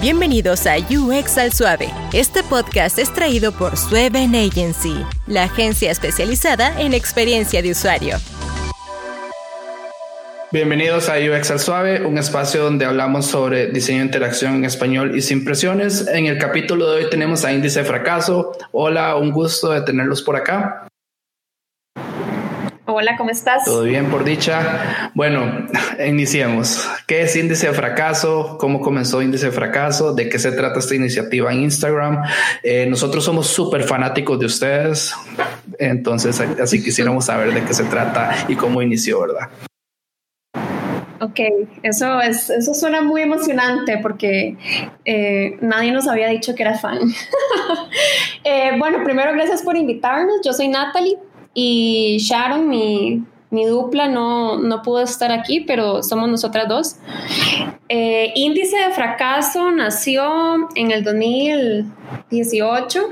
[0.00, 1.88] Bienvenidos a UX al Suave.
[2.12, 4.94] Este podcast es traído por Sueven Agency,
[5.26, 8.16] la agencia especializada en experiencia de usuario.
[10.52, 15.18] Bienvenidos a UX al Suave, un espacio donde hablamos sobre diseño de interacción en español
[15.18, 16.06] y sin presiones.
[16.06, 18.52] En el capítulo de hoy tenemos a Índice de Fracaso.
[18.70, 20.87] Hola, un gusto de tenerlos por acá.
[22.90, 23.66] Hola, ¿cómo estás?
[23.66, 25.10] Todo bien, por dicha.
[25.12, 25.66] Bueno,
[26.06, 26.88] iniciemos.
[27.06, 28.56] ¿Qué es Índice de Fracaso?
[28.58, 30.14] ¿Cómo comenzó Índice de Fracaso?
[30.14, 32.22] ¿De qué se trata esta iniciativa en Instagram?
[32.62, 35.14] Eh, nosotros somos súper fanáticos de ustedes,
[35.78, 39.50] entonces así quisiéramos saber de qué se trata y cómo inició, ¿verdad?
[41.20, 41.40] Ok,
[41.82, 44.56] eso, es, eso suena muy emocionante porque
[45.04, 47.00] eh, nadie nos había dicho que era fan.
[48.44, 50.36] Eh, bueno, primero gracias por invitarnos.
[50.42, 51.18] Yo soy Natalie
[51.54, 56.96] y Sharon, mi, dupla, no, no, pudo estar aquí, pero somos nosotras dos.
[57.88, 63.08] Eh, índice de fracaso nació en el 2018.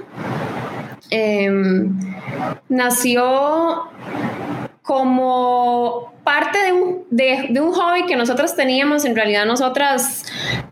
[1.11, 1.98] Em,
[2.69, 3.83] nació
[4.83, 9.05] como parte de un, de, un, hobby que nosotros teníamos.
[9.05, 10.25] En realidad, nosotras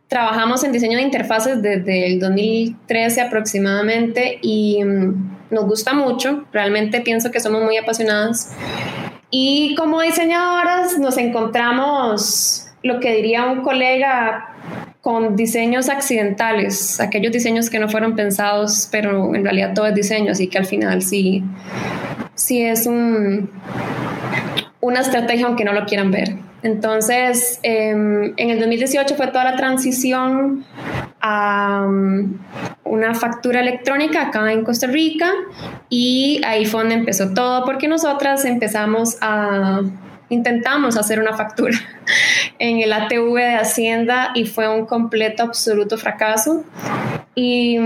[0.09, 4.79] trabajamos en diseño de interfaces desde el 2013 aproximadamente y
[5.55, 8.55] nos gusta mucho, realmente pienso que somos muy apasionadas.
[9.31, 14.51] Y como diseñadoras nos encontramos lo que diría un colega
[15.01, 20.33] con diseños accidentales, aquellos diseños que no fueron pensados, pero en realidad todo es diseño,
[20.33, 21.43] así que al final sí,
[22.35, 23.51] sí es un,
[24.81, 26.37] una estrategia aunque no lo quieran ver.
[26.63, 30.65] Entonces, em, en el 2018 fue toda la transición
[31.27, 32.37] a um,
[32.85, 35.33] una factura electrónica acá en Costa Rica
[35.89, 39.81] y ahí fue donde empezó todo porque nosotras empezamos a
[40.29, 41.79] intentamos hacer una factura
[42.59, 46.65] en el ATV de Hacienda y fue un completo absoluto fracaso.
[47.35, 47.79] Y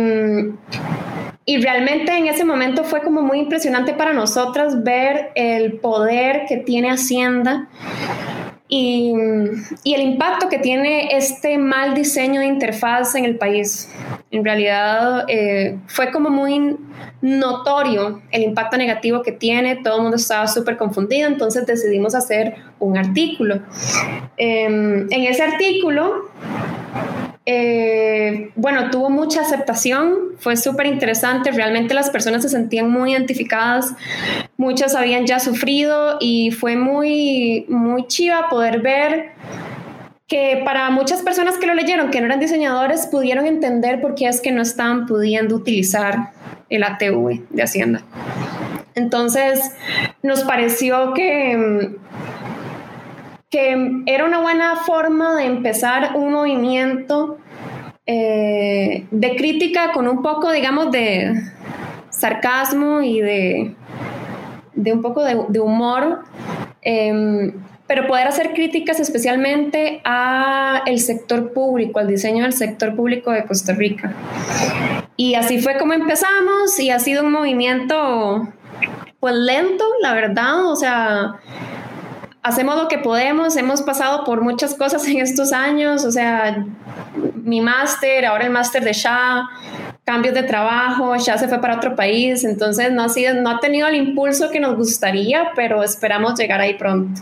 [1.48, 6.58] y realmente en ese momento fue como muy impresionante para nosotras ver el poder que
[6.58, 7.68] tiene Hacienda
[8.68, 9.14] y,
[9.84, 13.90] el impacto que tiene este mal diseño de interfaz en el país.
[14.30, 16.77] En realidad eh, fue como muy
[17.23, 22.57] notorio el impacto negativo que tiene, todo el mundo estaba súper confundido, entonces decidimos hacer
[22.78, 23.61] un artículo.
[24.36, 26.28] Em, en ese artículo
[27.51, 33.95] eh, bueno, tuvo mucha aceptación, fue súper interesante, realmente las personas se sentían muy identificadas,
[34.59, 39.31] muchas habían ya sufrido y fue muy, muy chiva poder ver
[40.27, 44.29] que para muchas personas que lo leyeron, que no eran diseñadores, pudieron entender por qué
[44.29, 46.33] es que no estaban pudiendo utilizar
[46.69, 48.03] el ATV de Hacienda.
[48.95, 49.73] Entonces,
[50.23, 51.97] nos pareció que
[53.51, 57.39] que era una buena forma de empezar un movimiento
[58.07, 61.35] eh, de crítica con un poco, digamos, de
[62.11, 63.75] sarcasmo y de,
[64.75, 66.25] de un poco de, humor,
[66.83, 67.53] em,
[67.87, 73.45] pero poder hacer críticas especialmente a el sector público, al diseño del sector público de
[73.45, 74.13] Costa Rica.
[75.17, 78.48] Y así fue como empezamos y ha sido un movimiento
[79.20, 81.35] pues lento, la verdad, o sea,
[82.48, 86.67] hacemos lo que podemos, hemos pasado por muchas cosas en estos años, o sea,
[87.35, 89.48] mi máster, ahora el máster de Shah,
[90.05, 93.61] cambios de trabajo, Shah se fue para otro país, entonces no ha, sido, no ha
[93.61, 97.20] tenido el impulso que nos gustaría, pero esperamos llegar ahí pronto.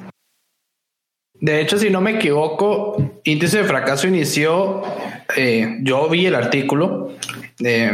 [1.34, 4.82] De hecho, si no me equivoco, Índice de Fracaso inició,
[5.36, 7.12] eh, yo vi el artículo,
[7.62, 7.90] eh,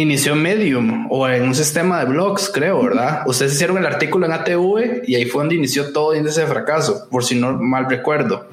[0.00, 3.22] inició en Medium o en un sistema de blogs, creo, ¿verdad?
[3.26, 7.08] Ustedes hicieron el artículo en ATV y ahí fue donde inició todo índice de fracaso,
[7.10, 8.46] por si no mal recuerdo.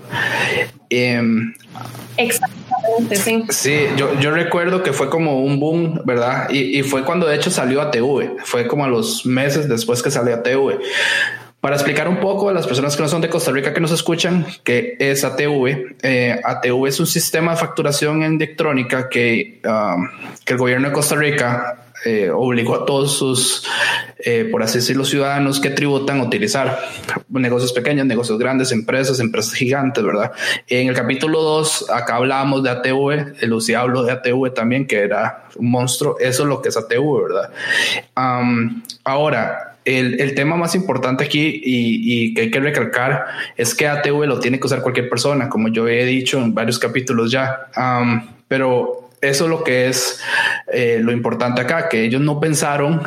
[0.89, 1.53] Em,
[2.15, 3.43] Exactamente, sí.
[3.49, 6.49] Sí, yo, yo, recuerdo que fue como un boom, ¿verdad?
[6.49, 10.11] Y, y, fue cuando de hecho salió ATV, fue como a los meses después que
[10.11, 10.79] salió ATV.
[11.63, 13.93] Para explicar un poco a las personas que no son de Costa Rica que nos
[13.93, 15.95] escuchan, que es ATV.
[16.01, 20.09] Eh, ATV es un sistema de facturación electrónica que, um,
[20.43, 23.65] que el gobierno de Costa Rica eh, obligó a todos sus,
[24.19, 26.79] eh, por así decirlo, ciudadanos que tributan a utilizar
[27.29, 30.33] negocios pequeños, negocios grandes, empresas, empresas gigantes, ¿verdad?
[30.67, 35.45] En el capítulo 2, acá hablábamos de ATV, Lucía habló de ATV también, que era
[35.55, 37.51] un monstruo, eso es lo que es ATV, ¿verdad?
[38.17, 43.25] Um, ahora, el, tema más importante aquí y, que hay que recalcar
[43.57, 46.79] es que ATV lo tiene que usar cualquier persona, como yo he dicho en varios
[46.79, 47.67] capítulos ya.
[48.47, 50.21] pero eso es lo que es
[50.71, 53.01] eh, lo importante acá, que ellos no pensaron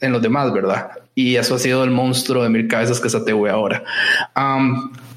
[0.00, 0.90] en los demás, ¿verdad?
[1.14, 3.84] Y eso ha sido el monstruo de mil cabezas que es ATV ahora.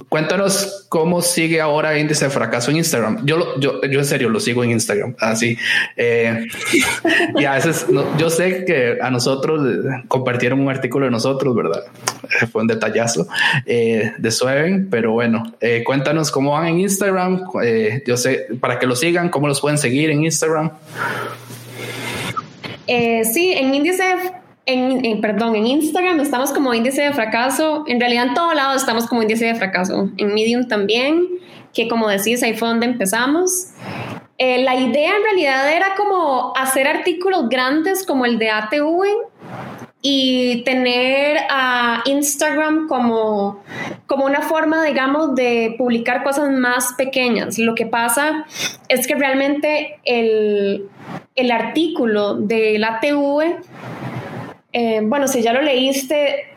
[0.09, 3.25] Cuéntanos cómo sigue ahora índice de fracaso en Instagram.
[3.25, 5.57] Yo, yo, yo en serio lo sigo en Instagram, así.
[5.95, 6.47] Eh,
[7.35, 7.85] y a veces
[8.17, 9.61] yo sé que a nosotros
[10.07, 11.83] compartieron un artículo de nosotros, ¿verdad?
[12.51, 13.27] Fue un detallazo
[13.65, 17.43] eh, de Sueven, pero bueno, eh, cuéntanos cómo van en Instagram.
[18.05, 20.71] yo sé, para que lo sigan, cómo los pueden seguir en Instagram.
[22.87, 24.03] sí, en índice
[24.67, 27.85] en, perdón, en Instagram estamos como índice de fracaso.
[27.87, 30.09] En realidad en todo lado estamos como índice de fracaso.
[30.17, 31.25] En Medium también,
[31.73, 33.69] que como decís, ahí fue donde empezamos.
[34.37, 39.03] Eh, la idea en realidad era como hacer artículos grandes como el de ATV
[40.01, 43.63] y tener a Instagram como,
[44.05, 47.57] como una forma, digamos, de publicar cosas más pequeñas.
[47.57, 48.45] Lo que pasa
[48.89, 50.87] es que realmente el,
[51.35, 53.55] el artículo del ATV
[54.79, 56.53] eh, bueno, si ya lo leíste,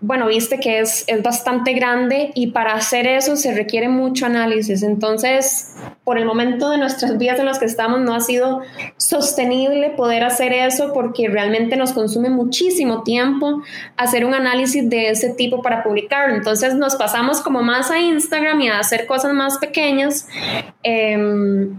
[0.00, 4.84] bueno, viste que es, es, bastante grande y para hacer eso se requiere mucho análisis.
[4.84, 5.74] Entonces,
[6.04, 8.60] por el momento de nuestras vidas en las que estamos, no ha sido
[8.96, 13.60] sostenible poder hacer eso porque realmente nos consume muchísimo tiempo
[13.96, 16.36] hacer un análisis de ese tipo para publicarlo.
[16.36, 20.28] Entonces, nos pasamos como más a Instagram y a hacer cosas más pequeñas.
[20.84, 21.76] Em,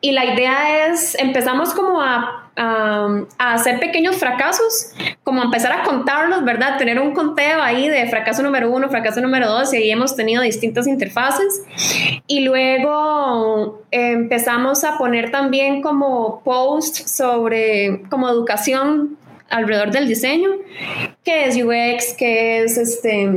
[0.00, 4.92] y la idea es, empezamos como a a, hacer pequeños fracasos,
[5.22, 6.78] como empezar a contarlos, ¿verdad?
[6.78, 10.42] Tener un conteo ahí de fracaso número uno, fracaso número dos, y ahí hemos tenido
[10.42, 11.62] distintas interfaces.
[12.26, 19.16] Y luego empezamos a poner también como post sobre como educación
[19.48, 20.50] alrededor del diseño,
[21.24, 23.30] que es UX, que es este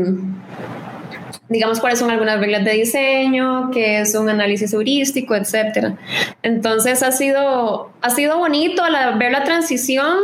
[1.50, 5.98] digamos cuáles son algunas reglas de diseño, qué es un análisis heurístico, etcétera.
[6.44, 8.84] Entonces ha sido, ha sido bonito
[9.18, 10.18] ver la transición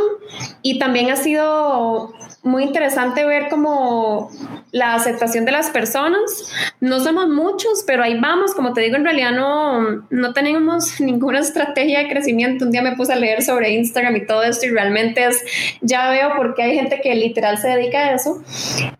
[0.62, 2.14] y también ha sido
[2.46, 4.30] muy interesante ver como
[4.70, 6.52] la aceptación de las personas.
[6.80, 8.54] No somos muchos, pero ahí vamos.
[8.54, 12.64] Como te digo, en realidad no, no tenemos ninguna estrategia de crecimiento.
[12.64, 15.42] Un día me puse a leer sobre Instagram y todo esto y realmente es,
[15.80, 18.42] ya veo por qué hay gente que literal se dedica a eso.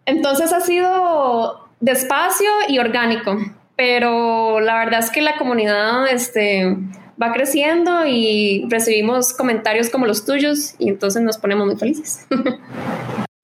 [0.06, 3.36] Entonces ha sido despacio y orgánico,
[3.76, 6.76] pero la verdad es que la comunidad este,
[7.20, 12.26] va creciendo y recibimos comentarios como los tuyos y entonces nos ponemos muy felices.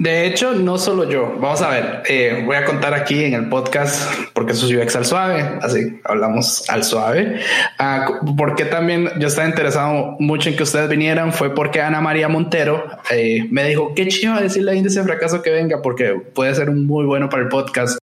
[0.02, 1.36] De hecho, no solo yo.
[1.38, 5.04] Vamos a ver, eh, voy a contar aquí en el podcast porque soy UX al
[5.06, 7.38] suave, así hablamos al suave.
[7.78, 12.28] Uh, porque también yo estaba interesado mucho en que ustedes vinieran fue porque Ana María
[12.28, 16.72] Montero eh, me dijo qué chido decirle a índice fracaso que venga porque puede ser
[16.72, 18.01] muy bueno para el podcast.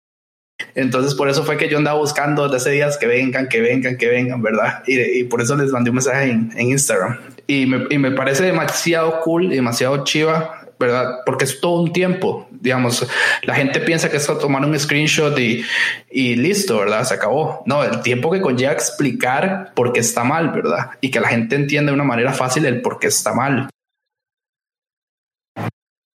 [0.76, 3.98] Entonces, por eso fue que yo andaba buscando desde hace días que vengan, que vengan,
[3.98, 4.84] que vengan, ¿verdad?
[4.88, 7.20] Y, por eso les mandé un mensaje en, Instagram.
[7.48, 11.20] Y me, y parece demasiado cool, demasiado chiva, ¿verdad?
[11.26, 13.08] Porque es todo un tiempo, digamos,
[13.44, 15.64] la gente piensa que es tomar un screenshot y,
[16.12, 17.04] y listo, ¿verdad?
[17.04, 17.64] Se acabó.
[17.66, 20.92] No, el tiempo que conlleva explicar por qué está mal, ¿verdad?
[21.02, 23.70] Y que la gente entienda de una manera fácil el por qué está mal.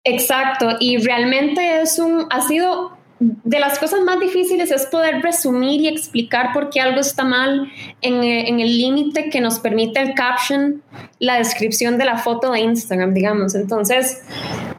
[0.06, 3.03] Exacto, y realmente es un, ha sido
[3.44, 7.70] de las cosas más difíciles es poder resumir y explicar por qué algo está mal
[8.02, 10.82] en, eh, en el límite que nos permite el caption,
[11.18, 13.54] la descripción de la foto de Instagram, digamos.
[13.54, 14.22] Entonces,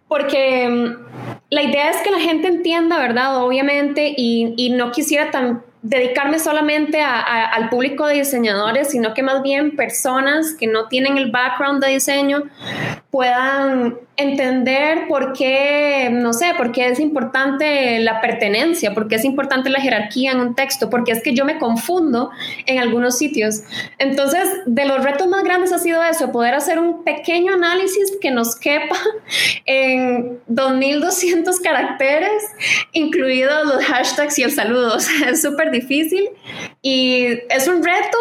[0.07, 1.05] porque mm,
[1.49, 3.43] la idea es que la gente entienda, ¿verdad?
[3.43, 9.43] Obviamente, y, y no quisiera tan dedicarme solamente al público de diseñadores, sino que más
[9.43, 12.43] bien personas que no tienen el background de diseño
[13.15, 19.23] puedan entender por qué, no sé, por qué es importante la pertenencia, por qué es
[19.23, 22.29] importante la jerarquía en un texto, porque es que yo me confundo
[22.65, 23.61] en algunos sitios.
[23.99, 28.31] Entonces, de los retos más grandes ha sido eso, poder hacer un pequeño análisis que
[28.31, 28.97] nos quepa
[29.65, 32.43] en 2200 caracteres,
[32.91, 34.97] incluidos los hashtags y el saludo.
[35.25, 36.31] es súper difícil
[36.81, 38.17] y es un reto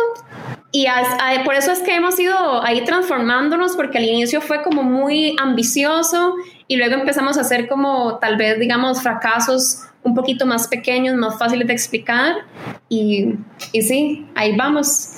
[0.76, 0.86] y
[1.44, 6.34] por eso es que hemos ido ahí transformándonos, porque al inicio fue como muy ambicioso
[6.66, 11.38] y luego empezamos a hacer como tal vez, digamos, fracasos un poquito más pequeños, más
[11.38, 12.34] fáciles de explicar.
[12.88, 13.34] Y,
[13.70, 15.13] y sí, ahí vamos.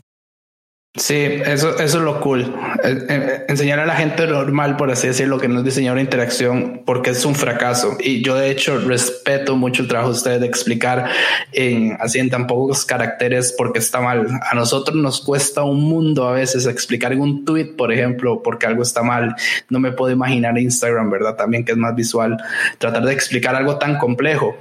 [0.96, 2.54] Sí, eso, eso es lo cool.
[2.82, 6.82] Eh, eh, enseñar a la gente normal, por así decirlo, que no es diseñar interacción,
[6.86, 7.98] porque es un fracaso.
[8.00, 11.10] Y yo, de hecho, respeto mucho el trabajo de ustedes de explicar
[11.52, 14.26] en así en tan pocos caracteres porque está mal.
[14.50, 18.64] A nosotros nos cuesta un mundo a veces explicar en un tweet, por ejemplo, porque
[18.64, 19.36] algo está mal.
[19.68, 21.36] No me puedo imaginar Instagram, ¿verdad?
[21.36, 22.38] También que es más visual.
[22.78, 24.56] Tratar de explicar algo tan complejo.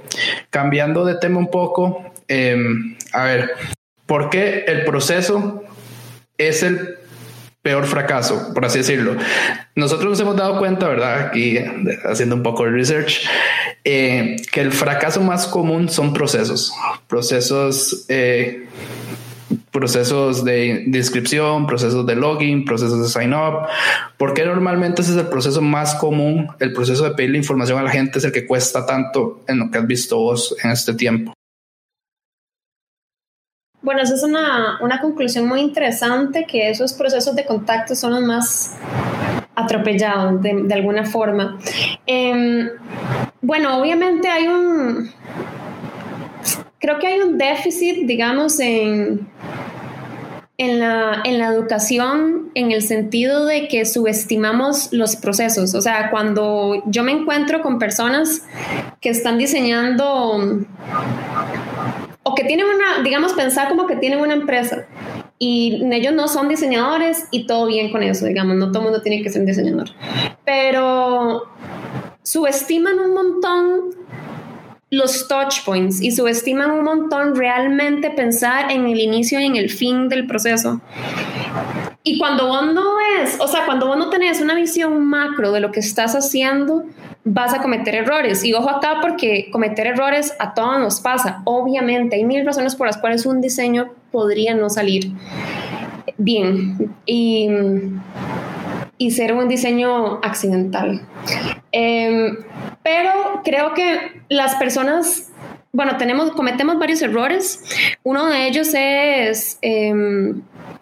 [0.50, 3.52] Cambiando de tema un poco, em, a ver,
[4.04, 5.62] ¿por qué el proceso
[6.38, 6.98] es el
[7.66, 9.16] peor fracaso, por así decirlo.
[9.74, 11.26] Nosotros nos hemos dado cuenta, ¿verdad?
[11.26, 11.58] Aquí
[12.04, 13.26] haciendo un poco de research,
[13.82, 16.72] eh, que el fracaso más común son procesos,
[17.08, 18.68] procesos, eh,
[19.72, 23.66] procesos de, de inscripción, procesos de login, procesos de sign up,
[24.16, 27.82] porque normalmente ese es el proceso más común, el proceso de pedir la información a
[27.82, 30.94] la gente es el que cuesta tanto en lo que has visto vos en este
[30.94, 31.35] tiempo.
[33.82, 38.22] Bueno, esa es una, una conclusión muy interesante, que esos procesos de contacto son los
[38.22, 38.76] más
[39.54, 41.58] atropellados de, de alguna forma.
[42.06, 42.68] Eh,
[43.40, 45.10] bueno, obviamente hay un,
[46.78, 49.28] creo que hay un déficit, digamos, en,
[50.58, 55.74] en la, en la, educación en el sentido de que subestimamos los procesos.
[55.74, 58.42] O sea, cuando yo me encuentro con personas
[59.00, 60.64] que están diseñando
[62.36, 64.86] que tienen una, digamos, pensar como que tienen una empresa
[65.38, 69.02] y ellos no son diseñadores y todo bien con eso, digamos, no todo el mundo
[69.02, 69.88] tiene que ser un diseñador,
[70.44, 71.42] pero
[72.22, 73.96] subestiman un montón
[74.90, 79.68] los touch points y subestiman un montón realmente pensar en el inicio y en el
[79.68, 80.80] fin del proceso.
[82.04, 85.58] Y cuando vos no ves, o sea, cuando vos no tenés una visión macro de
[85.58, 86.84] lo que estás haciendo,
[87.26, 88.44] vas a cometer errores.
[88.44, 91.42] Y ojo acá porque cometer errores a todos nos pasa.
[91.44, 95.10] Obviamente, hay mil razones por las cuales un diseño podría no salir
[96.16, 97.48] bien y,
[98.96, 101.02] y ser un diseño accidental.
[101.72, 102.30] Eh,
[102.82, 103.10] pero
[103.44, 105.32] creo que las personas
[105.72, 107.62] bueno, tenemos, cometemos varios errores.
[108.02, 109.92] Uno de ellos es eh,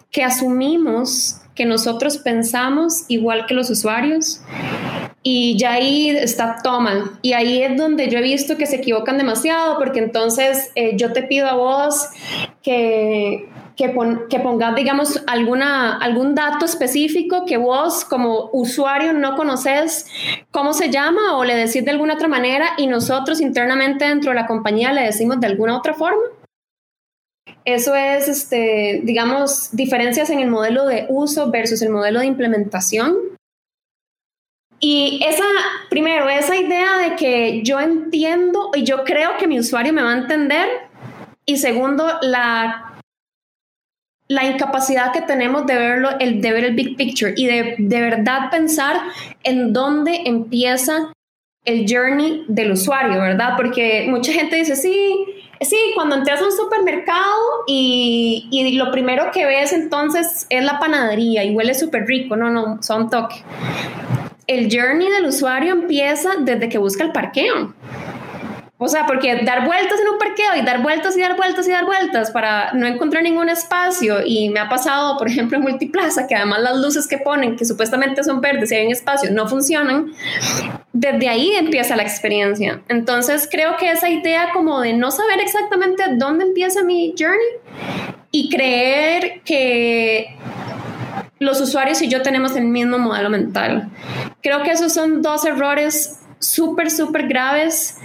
[0.09, 4.41] que asumimos que nosotros pensamos igual que los usuarios
[5.27, 9.17] y ya ahí está toma Y ahí es donde yo he visto que se equivocan
[9.17, 12.09] demasiado porque entonces eh, yo te pido a vos
[12.61, 13.91] que, que,
[14.29, 20.05] que, pongas, digamos, alguna, algún dato específico que vos como usuario no conoces
[20.51, 24.35] cómo se llama o le decís de alguna otra manera y nosotros internamente dentro de
[24.35, 26.21] la compañía le decimos de alguna otra forma.
[27.65, 33.34] Eso es, este, digamos, diferencias en el modelo de uso versus el modelo de implementación.
[34.87, 35.43] Y esa,
[35.89, 40.11] primero, esa idea de que yo entiendo y yo creo que mi usuario me va
[40.11, 40.67] a entender.
[41.43, 42.93] Y segundo, la,
[44.27, 47.99] la incapacidad que tenemos de verlo, el, de ver el big picture y de, de
[47.99, 48.97] verdad pensar
[49.43, 51.11] en dónde empieza
[51.63, 53.53] el journey del usuario, ¿verdad?
[53.57, 55.17] Porque mucha gente dice, sí,
[55.61, 60.77] sí, cuando entras a un supermercado y, y, lo primero que ves entonces es la
[60.77, 63.43] panadería y huele súper rico, no, no, son toque
[64.47, 67.73] el journey del usuario empieza desde que busca el parqueo.
[68.77, 71.71] O sea, porque dar vueltas en un parqueo y dar vueltas y dar vueltas y
[71.71, 74.17] dar vueltas para no encontrar ningún espacio.
[74.25, 77.63] Y me ha pasado, por ejemplo, en Multiplaza, que además las luces que ponen, que
[77.63, 80.11] supuestamente son verdes y hay un espacio, no funcionan.
[80.91, 82.81] Desde ahí empieza la experiencia.
[82.89, 87.39] Entonces, creo que esa idea como de no saber exactamente dónde empieza mi journey
[88.31, 90.35] y creer que
[91.39, 93.89] los usuarios y yo tenemos el mismo modelo mental.
[94.41, 97.97] Creo que esos son dos errores súper, súper graves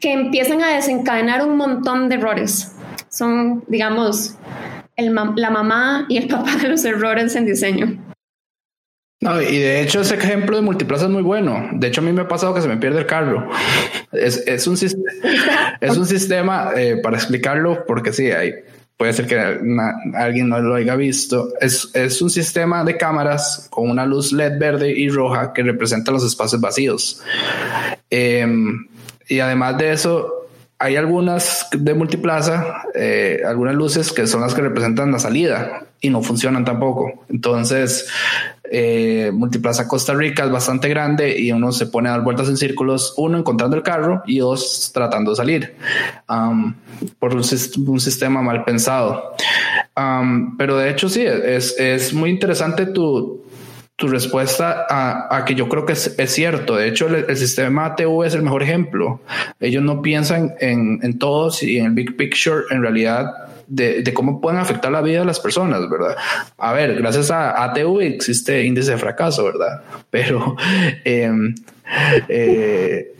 [0.00, 2.72] que empiezan a desencadenar un montón de errores.
[3.08, 4.36] Son, digamos,
[4.96, 8.04] la mamá y el papá de los errores en diseño.
[9.20, 11.70] No, y de hecho ese ejemplo de multiplaza es muy bueno.
[11.72, 13.50] De hecho a mí me ha pasado que se me pierde el carro.
[14.12, 14.74] Es, es un,
[15.80, 18.54] es un sistema, eh, para explicarlo, porque sí, hay
[18.98, 19.38] puede ser que
[20.14, 24.58] alguien no lo haya visto, es, es, un sistema de cámaras con una luz LED
[24.58, 27.22] verde y roja que representa los espacios vacíos.
[28.10, 28.88] Em,
[29.28, 30.48] y además de eso,
[30.80, 36.10] hay algunas de multiplaza, eh, algunas luces que son las que representan la salida y
[36.10, 37.24] no funcionan tampoco.
[37.28, 38.08] Entonces,
[38.70, 42.56] eh, Multiplaza Costa Rica es bastante grande y uno se pone a dar vueltas en
[42.56, 45.76] círculos, uno encontrando el carro y dos tratando de salir
[46.28, 46.74] um,
[47.18, 49.34] por un, sistema mal pensado.
[49.96, 53.44] Um, pero de hecho sí, es, es muy interesante tu,
[53.98, 56.76] tu respuesta a, que yo creo que es, es cierto.
[56.76, 59.20] De hecho, el, el, sistema ATV es el mejor ejemplo.
[59.58, 63.26] Ellos no piensan en, en todos y en el big picture, en realidad,
[63.68, 66.16] de, de, cómo pueden afectar la vida de las personas, ¿verdad?
[66.56, 69.82] A ver, gracias a ATV existe índice de fracaso, ¿verdad?
[70.10, 70.56] Pero
[71.04, 71.30] eh,
[72.28, 73.14] eh,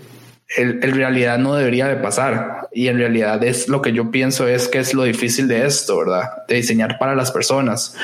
[0.56, 2.68] en, en, realidad no debería de pasar.
[2.72, 5.98] Y en realidad es lo que yo pienso es que es lo difícil de esto,
[5.98, 6.30] ¿verdad?
[6.46, 7.96] De diseñar para las personas.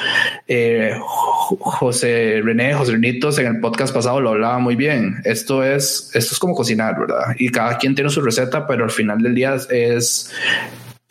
[0.48, 5.20] Eh, José René, José Renitos en el podcast pasado lo hablaba muy bien.
[5.24, 7.34] Esto es, esto es como cocinar, ¿verdad?
[7.38, 10.32] Y cada quien tiene su receta, pero al final del día es,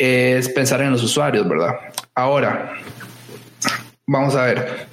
[0.04, 1.76] es pensar en los usuarios, ¿verdad?
[2.14, 2.74] Ahora,
[4.06, 4.88] vamos a ver.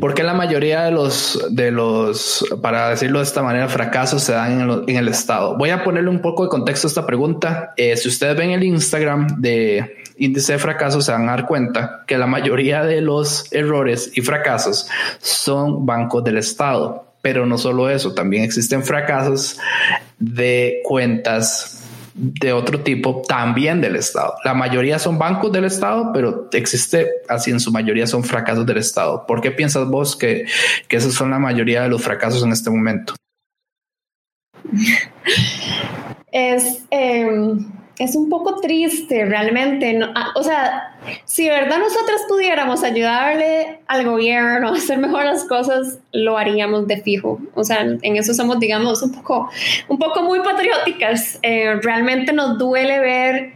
[0.00, 4.84] Porque la mayoría de los, de los, para decirlo de esta manera, fracasos se dan
[4.86, 5.56] en el, Estado.
[5.56, 7.74] Voy a ponerle un poco de contexto a esta pregunta.
[7.76, 12.04] Eh, si ustedes ven el Instagram de índice de fracasos, se van a dar cuenta
[12.06, 14.88] que la mayoría de los errores y fracasos
[15.18, 17.04] son bancos del Estado.
[17.20, 19.58] Pero no solo eso, también existen fracasos
[20.18, 21.77] de cuentas
[22.18, 24.34] de otro tipo también del Estado.
[24.44, 28.78] La mayoría son bancos del Estado, pero existe, así en su mayoría son fracasos del
[28.78, 29.24] Estado.
[29.26, 30.44] ¿Por qué piensas vos que,
[30.88, 33.14] que esos son la mayoría de los fracasos en este momento?
[36.32, 39.98] Es, em, es un poco triste realmente.
[40.14, 45.44] Ah, o sea, si de verdad nosotros pudiéramos ayudarle al gobierno a hacer mejor las
[45.44, 47.40] cosas, lo haríamos de fijo.
[47.54, 49.50] O sea, en eso somos, digamos, un poco,
[49.88, 51.38] un poco muy patrióticas.
[51.42, 53.52] Eh, realmente nos duele ver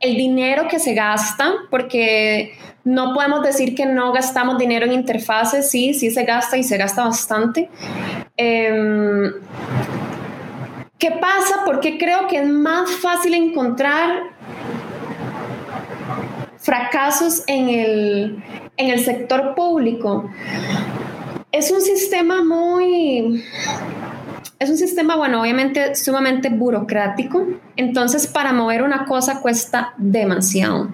[0.00, 2.52] el dinero que se gasta, porque
[2.84, 6.76] no podemos decir que no gastamos dinero en interfaces, sí, sí se gasta y se
[6.76, 7.70] gasta bastante.
[8.36, 9.30] Eh,
[11.04, 11.64] ¿Qué pasa?
[11.66, 14.22] Porque creo que es más fácil encontrar
[16.56, 18.42] fracasos en el,
[18.78, 20.30] en el sector público.
[21.52, 23.44] Es un sistema muy
[24.64, 27.46] es un sistema, bueno, obviamente sumamente burocrático.
[27.76, 30.88] Entonces, para mover una cosa cuesta demasiado.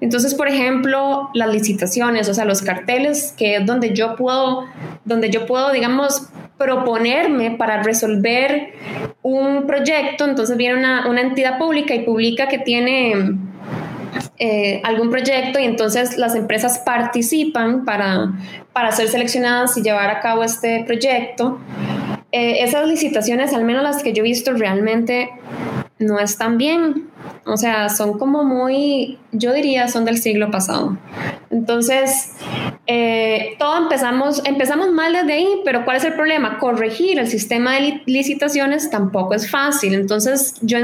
[0.00, 4.66] Entonces, por ejemplo, las licitaciones, o sea, los carteles, que es donde yo puedo,
[5.04, 8.74] donde yo puedo, digamos, proponerme para resolver
[9.22, 10.24] un proyecto.
[10.24, 13.36] Entonces, viene una, una entidad pública y publica que tiene
[14.38, 18.32] eh, algún proyecto y entonces las empresas participan para,
[18.72, 21.58] para ser seleccionadas y llevar a cabo este proyecto.
[22.36, 25.30] Eh, esas licitaciones, al menos las que yo he visto, realmente
[26.00, 27.08] no están bien.
[27.46, 30.98] O sea, son como muy, yo diría, son del siglo pasado.
[31.50, 32.32] Entonces,
[32.88, 36.58] eh, todo empezamos, empezamos mal desde ahí, pero ¿cuál es el problema?
[36.58, 39.94] Corregir el sistema de licitaciones tampoco es fácil.
[39.94, 40.78] Entonces, yo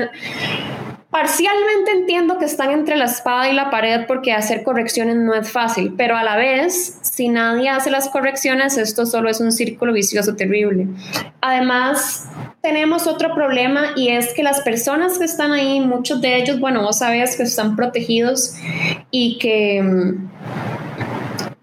[1.10, 5.50] Parcialmente entiendo que están entre la espada y la pared porque hacer correcciones no es
[5.50, 9.92] fácil, pero a la vez, si nadie hace las correcciones, esto solo es un círculo
[9.92, 10.86] vicioso terrible.
[11.40, 12.28] Además,
[12.62, 16.82] tenemos otro problema y es que las personas que están ahí, muchos de ellos, bueno,
[16.82, 18.54] vos sabes que están protegidos
[19.10, 20.30] y que mm,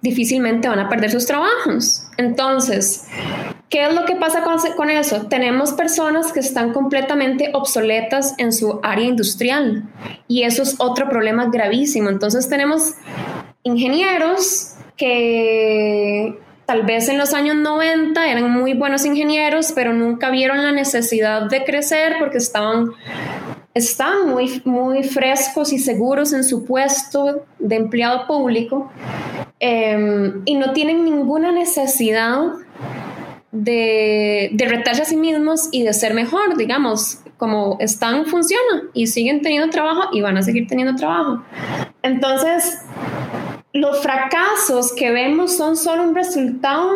[0.01, 2.03] difícilmente van a perder sus trabajos.
[2.17, 3.07] Entonces,
[3.69, 5.27] ¿Qué es lo que pasa con, eso?
[5.27, 9.84] Tenemos personas que están completamente obsoletas en su área industrial
[10.27, 12.10] y eso es otro problema gravísimo.
[12.10, 12.93] Entonces tenemos
[13.63, 20.63] ingenieros que tal vez en los años 90 eran muy buenos ingenieros, pero nunca vieron
[20.63, 22.91] la necesidad de crecer porque estaban,
[23.73, 28.89] están muy, muy frescos y seguros en su puesto de empleado público
[29.60, 32.53] em, y no tienen ninguna necesidad
[33.51, 39.07] de, de retarse a sí mismos y de ser mejor, digamos, como están, funciona y
[39.07, 41.43] siguen teniendo trabajo y van a seguir teniendo trabajo.
[42.01, 42.81] Entonces,
[43.73, 46.91] los fracasos que vemos son solo un resultado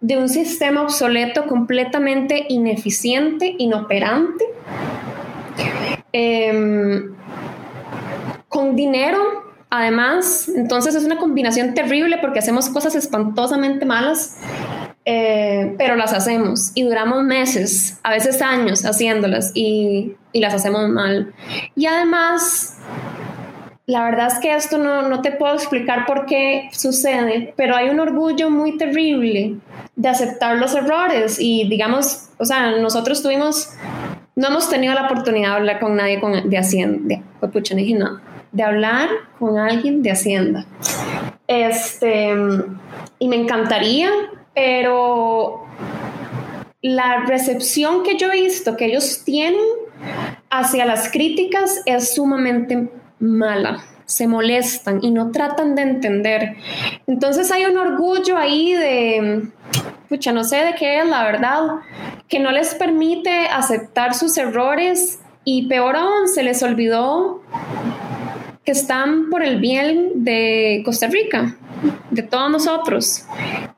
[0.00, 4.44] de un sistema obsoleto completamente ineficiente, inoperante,
[6.12, 7.14] em,
[8.48, 10.48] con dinero además.
[10.48, 14.38] Entonces es una combinación terrible porque hacemos cosas espantosamente malas
[15.10, 20.86] eh, pero las hacemos y duramos meses, a veces años haciéndolas y, y, las hacemos
[20.90, 21.32] mal.
[21.74, 22.76] Y además,
[23.86, 27.88] la verdad es que esto no, no te puedo explicar por qué sucede, pero hay
[27.88, 29.56] un orgullo muy terrible
[29.96, 33.70] de aceptar los errores y digamos, o sea, nosotros tuvimos,
[34.36, 38.20] no hemos tenido la oportunidad de hablar con nadie con, de Hacienda, de, pucha, no,
[38.52, 40.66] de hablar con alguien de Hacienda.
[41.46, 42.34] Este,
[43.18, 44.10] y me encantaría
[44.58, 45.64] pero
[46.82, 49.62] la recepción que yo he visto que ellos tienen
[50.50, 52.88] hacia las críticas es sumamente
[53.20, 53.84] mala.
[54.04, 56.56] Se molestan y no tratan de entender.
[57.06, 59.48] Entonces hay un orgullo ahí de,
[60.08, 61.60] pucha, no sé de qué es la verdad,
[62.26, 67.42] que no les permite aceptar sus errores y peor aún, se les olvidó
[68.64, 71.56] que están por el bien de Costa Rica
[72.10, 73.24] de todos nosotros,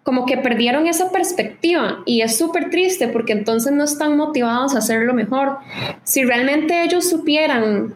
[0.03, 4.79] como que perdieron esa perspectiva y es súper triste porque entonces no están motivados a
[4.79, 5.59] hacerlo mejor.
[6.05, 7.95] Si realmente ellos supieran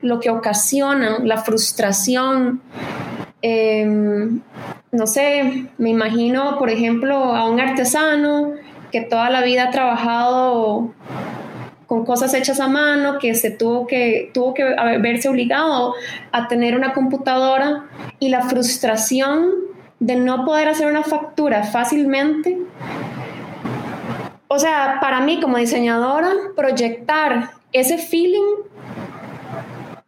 [0.00, 2.60] lo que ocasiona la frustración,
[3.42, 4.40] em,
[4.90, 8.52] no sé, me imagino, por ejemplo, a un artesano
[8.90, 10.92] que toda la vida ha trabajado
[11.92, 14.64] con cosas hechas a mano, que se tuvo que, tuvo que
[14.98, 15.94] verse obligado
[16.30, 17.84] a tener una computadora
[18.18, 19.50] y la frustración
[20.00, 22.56] de no poder hacer una factura fácilmente.
[24.48, 28.62] O sea, para mí como diseñadora, proyectar ese feeling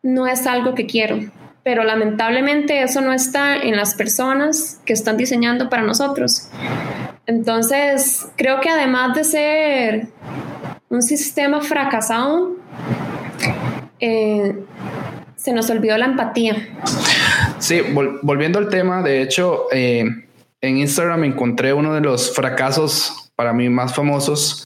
[0.03, 1.19] no es algo que quiero,
[1.65, 6.49] pero lamentablemente eso no está en las personas que están diseñando para nosotros.
[7.27, 10.09] Entonces, creo que además de ser
[10.95, 12.57] un sistema fracasado,
[13.99, 14.55] eh,
[15.37, 16.69] se nos olvidó la empatía.
[17.59, 17.83] Sí,
[18.23, 20.05] volviendo al tema, de hecho, eh,
[20.61, 24.65] en Instagram encontré uno de los fracasos para mí más famosos.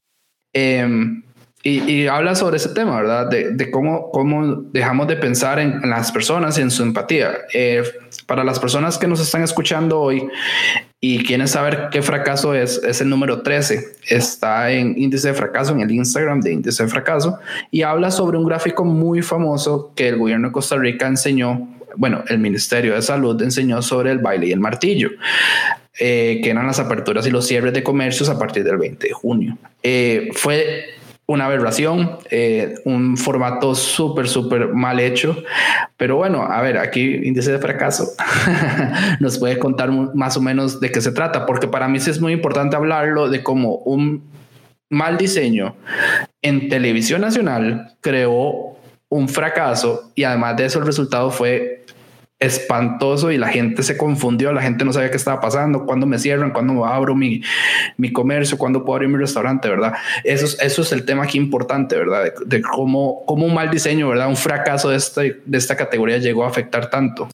[0.53, 1.23] Em,
[1.65, 3.29] y, habla sobre ese tema, ¿verdad?
[3.29, 7.33] De, cómo, cómo dejamos de pensar en, las personas y en su empatía.
[7.53, 7.83] Eh,
[8.27, 10.29] para las personas que nos están escuchando hoy
[11.01, 13.97] y quieren saber qué fracaso es, es el número 13.
[14.09, 17.39] Está en índice de fracaso, en el Instagram de índice de fracaso,
[17.71, 22.23] y habla sobre un gráfico muy famoso que el gobierno de Costa Rica enseñó bueno,
[22.29, 25.11] el Ministerio de Salud enseñó sobre el baile y el martillo.
[26.01, 29.13] Eh, que eran las aperturas y los cierres de comercios a partir del 20 de
[29.13, 29.59] junio.
[29.83, 30.91] Eh, fue
[31.29, 35.37] una aberración, eh, un formato súper, súper mal hecho.
[35.99, 38.09] Pero bueno, a ver, aquí índice de fracaso
[39.21, 42.33] nos puede contar más o menos de qué se trata, porque para mí es muy
[42.33, 44.25] importante hablarlo de cómo un
[44.89, 45.77] mal diseño
[46.41, 48.79] en televisión nacional creó
[49.11, 51.78] un fracaso y además de eso el resultado fue
[52.41, 56.19] espantoso y la gente se confundió, la gente no sabía qué estaba pasando, cuándo me
[56.19, 57.43] cierran, cuándo abro mi,
[57.97, 59.95] mi comercio, cuándo puedo abrir mi restaurante, ¿verdad?
[60.23, 62.33] Eso es, eso es el tema aquí importante, ¿verdad?
[62.47, 64.29] De, cómo, cómo, un mal diseño, ¿verdad?
[64.29, 67.29] Un fracaso de, este, de esta categoría llegó a afectar tanto.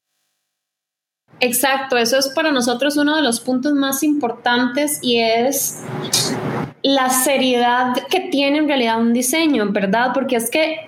[1.40, 5.82] Exacto, eso es para nosotros uno de los puntos más importantes y es
[6.82, 10.12] la seriedad que tiene en realidad un diseño, ¿verdad?
[10.14, 10.86] Porque es que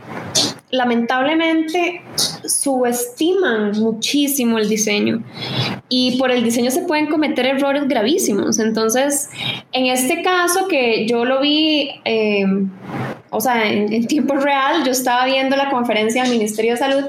[0.71, 5.23] lamentablemente subestiman muchísimo el diseño
[5.89, 8.59] y por el diseño se pueden cometer errores gravísimos.
[8.59, 9.31] Entonces,
[9.73, 12.45] en este caso que yo lo vi, eh,
[13.31, 17.05] o sea, en, tiempo real, yo estaba viendo la conferencia del Ministerio de Salud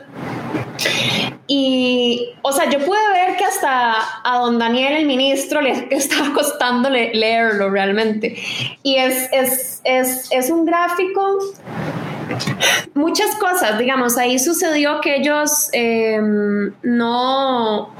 [1.47, 6.33] y, o sea, yo pude ver que hasta a don Daniel, el ministro, le estaba
[6.33, 8.35] costando leerlo realmente.
[8.83, 11.39] Y es, es, es, es un gráfico
[12.93, 17.93] muchas cosas, digamos, ahí sucedió que ellos em, no,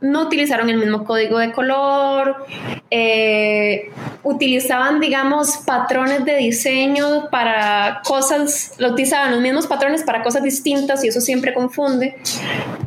[0.00, 2.46] no utilizaron el mismo código de color,
[2.90, 3.90] eh,
[4.22, 11.04] utilizaban, digamos, patrones de diseño para cosas, lo utilizaban los mismos patrones para cosas distintas
[11.04, 12.16] y eso siempre confunde.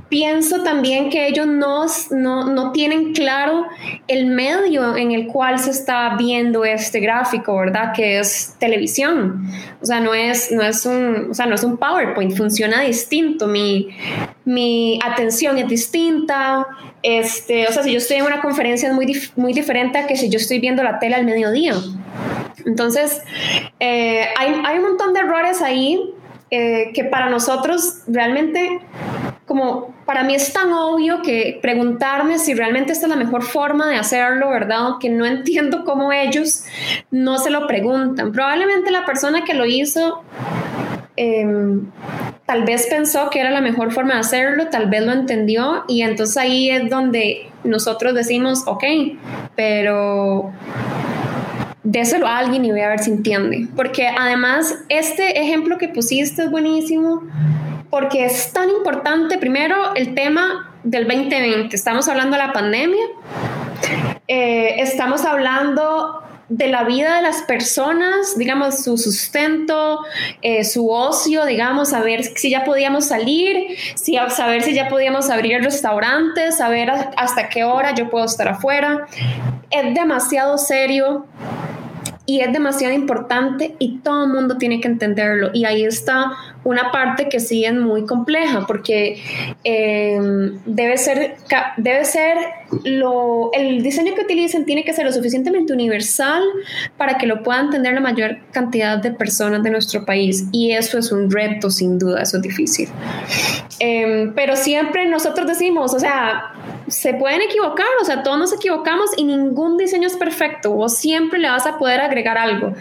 [0.10, 3.66] Pienso también que ellos no, no, tienen claro
[4.08, 7.94] el medio en el cual se está viendo este gráfico, ¿verdad?
[7.96, 9.46] Que es televisión.
[9.82, 13.48] O sea, no es, no es, un, o sea, no es un PowerPoint, funciona distinto.
[13.48, 13.90] Mi,
[14.46, 16.66] mi atención es distinta.
[17.04, 20.18] Este, o sea, si yo estoy en una conferencia es muy, muy diferente a que
[20.18, 21.76] si yo estoy viendo la tele al mediodía.
[22.66, 23.22] Entonces,
[23.80, 26.14] eh, hay, hay, un montón de errores ahí
[26.52, 28.80] eh, que para nosotros realmente,
[29.50, 33.90] como para mí es tan obvio que preguntarme si realmente esta es la mejor forma
[33.90, 34.92] de hacerlo, ¿verdad?
[35.02, 36.64] Que no entiendo cómo ellos
[37.12, 38.32] no se lo preguntan.
[38.32, 40.24] Probablemente la persona que lo hizo
[41.22, 41.92] Em,
[42.46, 46.02] tal vez pensó que era la mejor forma de hacerlo, tal vez lo entendió y
[46.02, 48.86] entonces ahí es donde nosotros decimos, ok,
[49.54, 50.54] pero
[51.84, 53.68] déselo a alguien y voy a ver si entiende.
[53.76, 57.24] Porque además este ejemplo que pusiste es buenísimo
[57.90, 61.76] porque es tan importante, primero, el tema del 2020.
[61.76, 63.06] Estamos hablando de la pandemia,
[64.28, 70.00] eh, estamos hablando de la vida de las personas, digamos, su sustento,
[70.42, 75.30] eh, su ocio, digamos, a ver si ya podíamos salir, si, saber si ya podíamos
[75.30, 79.08] abrir el restaurante, saber hasta qué hora yo puedo estar afuera.
[79.70, 81.28] Es demasiado serio
[82.26, 85.52] y es demasiado importante y todo el mundo tiene que entenderlo.
[85.54, 86.32] Y ahí está
[86.64, 89.22] una parte que sí muy compleja porque
[89.64, 91.38] em, debe ser,
[91.78, 92.38] debe ser
[92.84, 96.44] lo, el diseño que utilicen tiene que ser lo suficientemente universal
[96.98, 100.46] para que lo pueda entender la mayor cantidad de personas de nuestro país.
[100.52, 102.90] Y eso es un reto, sin duda, eso es difícil.
[103.80, 106.54] Em, pero siempre nosotros decimos, o sea,
[106.88, 111.40] se pueden equivocar, o sea, todos nos equivocamos y ningún diseño es perfecto, o siempre
[111.40, 112.74] le vas a poder agregar algo,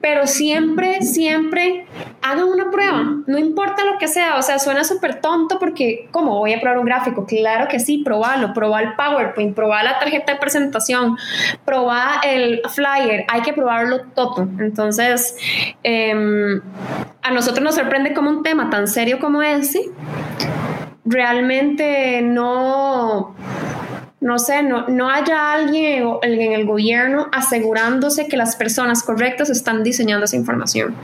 [0.00, 1.86] pero siempre, siempre
[2.22, 6.38] hagan una prueba, no importa lo que sea, o sea, suena súper tonto porque, ¿cómo
[6.38, 7.26] voy a probar un gráfico?
[7.26, 11.16] Claro que sí, probalo, probar el PowerPoint, probar la tarjeta de presentación,
[11.64, 14.48] probar el flyer, hay que probarlo todo.
[14.60, 15.36] Entonces,
[15.82, 16.60] em,
[17.22, 19.90] a nosotros nos sorprende como un tema tan serio como ese
[21.08, 23.34] realmente no,
[24.20, 29.82] no sé, no, no haya alguien en el gobierno asegurándose que las personas correctas están
[29.82, 30.94] diseñando esa información.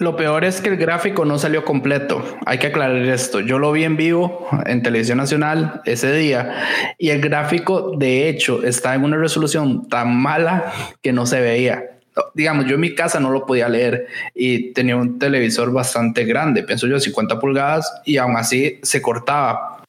[0.00, 2.24] Lo peor es que el gráfico no salió completo.
[2.46, 3.40] Hay que aclarar esto.
[3.40, 8.64] Yo lo vi en vivo en Televisión Nacional ese día y el gráfico de hecho
[8.64, 11.84] está en una resolución tan mala que no se veía.
[12.32, 16.62] Digamos, yo en mi casa no lo podía leer y tenía un televisor bastante grande,
[16.62, 19.79] pienso yo 50 pulgadas y aún así se cortaba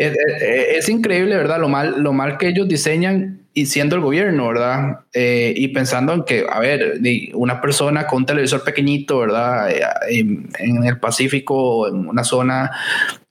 [0.00, 1.60] es, increíble, ¿verdad?
[1.60, 5.00] Lo mal, lo mal que ellos diseñan y siendo el gobierno, ¿verdad?
[5.12, 7.00] Eh, y pensando en que, a ver,
[7.34, 9.70] una persona con un televisor pequeñito, ¿verdad?
[9.70, 12.70] Eh, en, el Pacífico, en una zona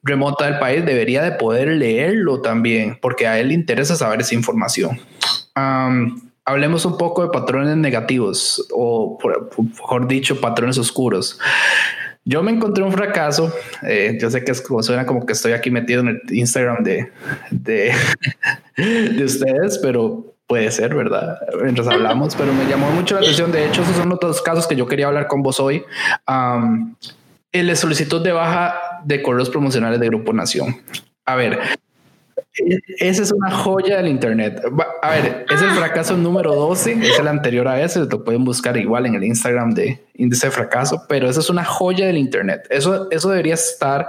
[0.03, 4.36] remota del país, debería de poder leerlo también, porque a él le interesa saber esa
[4.36, 4.99] información.
[6.45, 9.17] hablemos un poco de patrones negativos, o
[9.58, 11.39] mejor dicho, patrones oscuros.
[12.30, 13.52] Yo me encontré un fracaso.
[13.82, 16.84] Eh, yo sé que es como suena como que estoy aquí metido en el Instagram
[16.84, 17.12] de,
[17.50, 17.92] de,
[18.78, 21.39] de ustedes, pero puede ser, ¿verdad?
[21.63, 23.52] Mientras hablamos, pero me llamó mucho la atención.
[23.52, 25.84] De hecho, esos son los dos casos que yo quería hablar con vos hoy.
[27.52, 30.78] el solicitud de baja de correos promocionales de Grupo Nación.
[31.26, 31.58] A ver,
[32.98, 34.62] esa es una joya del Internet.
[35.02, 38.78] A ver, es el fracaso número 12, es el anterior a ese, lo pueden buscar
[38.78, 42.67] igual en el Instagram de índice de fracaso, pero esa es una joya del Internet.
[42.69, 44.08] Eso, eso debería estar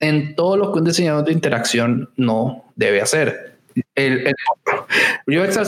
[0.00, 3.54] en todo lo que un diseñador de interacción no debe hacer.
[3.94, 4.32] El,
[5.26, 5.58] el UX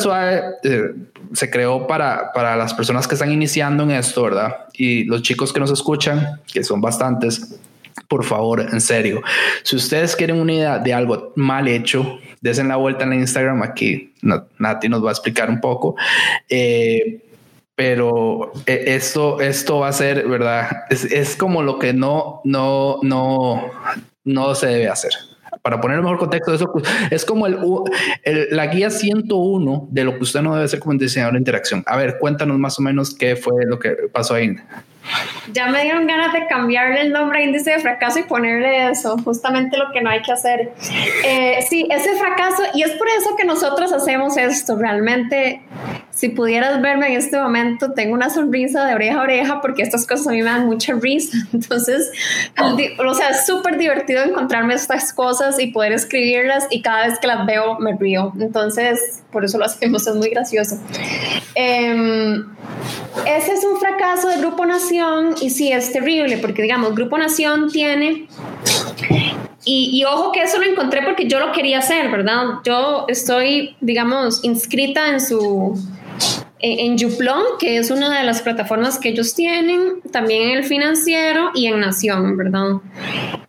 [0.62, 0.94] eh,
[1.32, 4.66] se creó para, para las personas que están iniciando en esto, ¿verdad?
[4.74, 7.58] Y los chicos que nos escuchan, que son bastantes,
[8.08, 9.22] por favor, en serio,
[9.62, 13.62] si ustedes quieren una idea de algo mal hecho, desen la vuelta en Instagram.
[13.62, 14.14] Aquí
[14.58, 15.96] Nati nos va a explicar un poco.
[16.48, 17.22] Eh,
[17.74, 20.84] pero eh, esto, esto va a ser, ¿verdad?
[20.90, 23.70] Es, como lo que no, no, no,
[24.24, 25.12] no se debe hacer.
[25.62, 26.72] Para poner el mejor contexto eso,
[27.10, 27.58] es como el,
[28.50, 31.82] la guía 101 de lo que usted no debe hacer como diseñador de interacción.
[31.86, 34.56] A ver, cuéntanos más o menos qué fue lo que pasó ahí.
[35.52, 39.16] Ya me dieron ganas de cambiarle el nombre a índice de fracaso y ponerle eso,
[39.18, 40.72] justamente lo que no hay que hacer.
[41.24, 44.76] Eh, sí, ese fracaso, y es por eso que nosotros hacemos esto.
[44.76, 45.62] Realmente,
[46.10, 50.06] si pudieras verme en este momento, tengo una sonrisa de oreja a oreja porque estas
[50.06, 51.36] cosas a mí me dan mucha risa.
[51.52, 52.10] Entonces,
[52.58, 57.26] o sea, es súper divertido encontrarme estas cosas y poder escribirlas y cada vez que
[57.26, 58.32] las veo me río.
[58.40, 60.78] Entonces, por eso lo hacemos, es muy gracioso.
[61.54, 62.44] Em,
[63.24, 67.70] ese es un fracaso de Grupo Nación y sí es terrible porque digamos, Grupo Nación
[67.70, 68.28] tiene...
[69.68, 72.60] Y, ojo que eso lo encontré porque yo lo quería hacer, ¿verdad?
[72.62, 75.76] Yo estoy, digamos, inscrita en su,
[76.60, 81.50] en, Juplón, que es una de las plataformas que ellos tienen, también en el financiero
[81.52, 82.76] y en Nación, ¿verdad?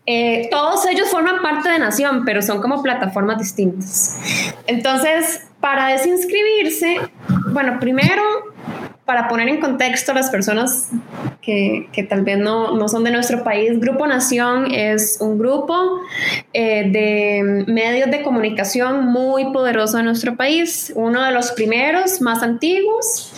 [0.08, 4.20] Eh, todos ellos forman parte de Nación, pero son como plataformas distintas.
[4.66, 7.00] Entonces, para desinscribirse,
[7.52, 8.24] bueno, primero
[9.08, 10.90] para poner en contexto a las personas
[11.42, 16.02] que, tal vez no, no, son de nuestro país, Grupo Nación es un grupo
[16.52, 22.44] eh, de medios de comunicación muy poderoso en nuestro país, uno de los primeros, más
[22.44, 23.32] antiguos,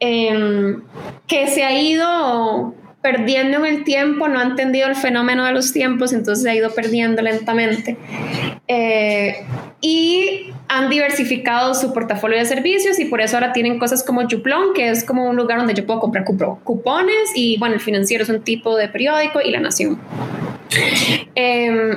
[0.00, 0.82] em,
[1.26, 5.72] que se ha ido perdiendo en el tiempo, no ha entendido el fenómeno de los
[5.72, 7.96] tiempos, entonces ha ido perdiendo lentamente.
[8.68, 9.36] Eh,
[9.80, 14.74] y han diversificado su portafolio de servicios y por eso ahora tienen cosas como Juplón,
[14.74, 18.30] que es como un lugar donde yo puedo comprar cupones y bueno, el financiero es
[18.30, 19.98] un tipo de periódico y la nación.
[21.34, 21.96] Em,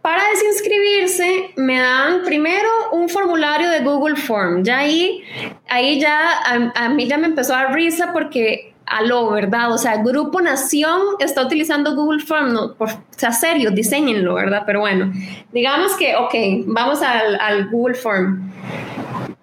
[0.00, 4.62] para desinscribirse me dan primero un formulario de Google Form.
[4.64, 5.22] Ya ahí,
[5.68, 9.72] ahí ya a, a mí ya me empezó a dar risa porque aló, ¿verdad?
[9.72, 14.64] O sea, Grupo Nación está utilizando Google Form, no, por, o sea, serio, diseñenlo, ¿verdad?
[14.66, 15.12] Pero bueno,
[15.52, 16.34] digamos que, ok,
[16.66, 18.52] vamos al, Google Form.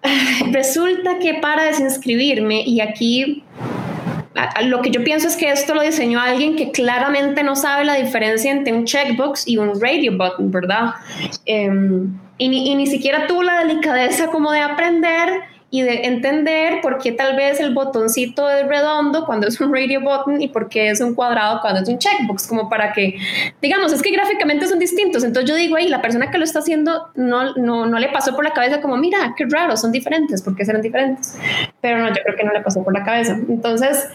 [0.52, 3.44] Resulta que para desinscribirme, y aquí
[4.66, 7.96] lo que yo pienso es que esto lo diseñó alguien que claramente no sabe la
[7.96, 10.94] diferencia entre un checkbox y un radio button, ¿verdad?
[11.46, 16.80] Em, y, ni, y, ni, siquiera tuvo la delicadeza como de aprender y de entender
[16.82, 20.70] por qué tal vez el botoncito es redondo cuando es un radio button y por
[20.70, 23.18] qué es un cuadrado cuando es un checkbox, como para que,
[23.62, 25.26] digamos, es que gráficamente son distintos.
[25.26, 28.34] Entonces yo digo, ahí la persona que lo está haciendo no, no, no le pasó
[28.34, 31.38] por la cabeza como, mira, qué raro, son diferentes, ¿por qué serán diferentes?
[31.82, 33.38] Pero no, yo creo que no le pasó por la cabeza.
[33.50, 34.08] Entonces,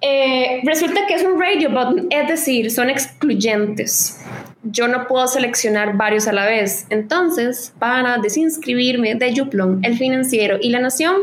[0.00, 4.21] eh, resulta que es un radio button, es decir, son excluyentes
[4.62, 6.86] yo no puedo seleccionar varios a la vez.
[6.90, 11.16] Entonces, para desinscribirme de Yuplon, el financiero y la nación,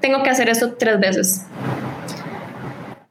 [0.00, 1.46] tengo que hacer eso tres veces.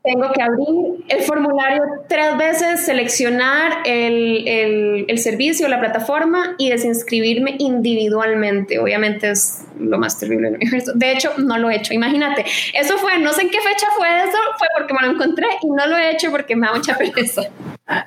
[0.04, 6.70] Tengo que abrir el formulario tres veces, seleccionar el, el, el servicio, la plataforma y
[6.70, 8.80] desinscribirme individualmente.
[8.80, 10.94] Obviamente es lo más terrible del universo.
[10.96, 11.94] De hecho, no lo he hecho.
[11.94, 15.48] Imagínate, eso fue, no sé en qué fecha fue eso, fue porque me lo encontré
[15.62, 17.44] y no lo he hecho porque me da mucha pereza.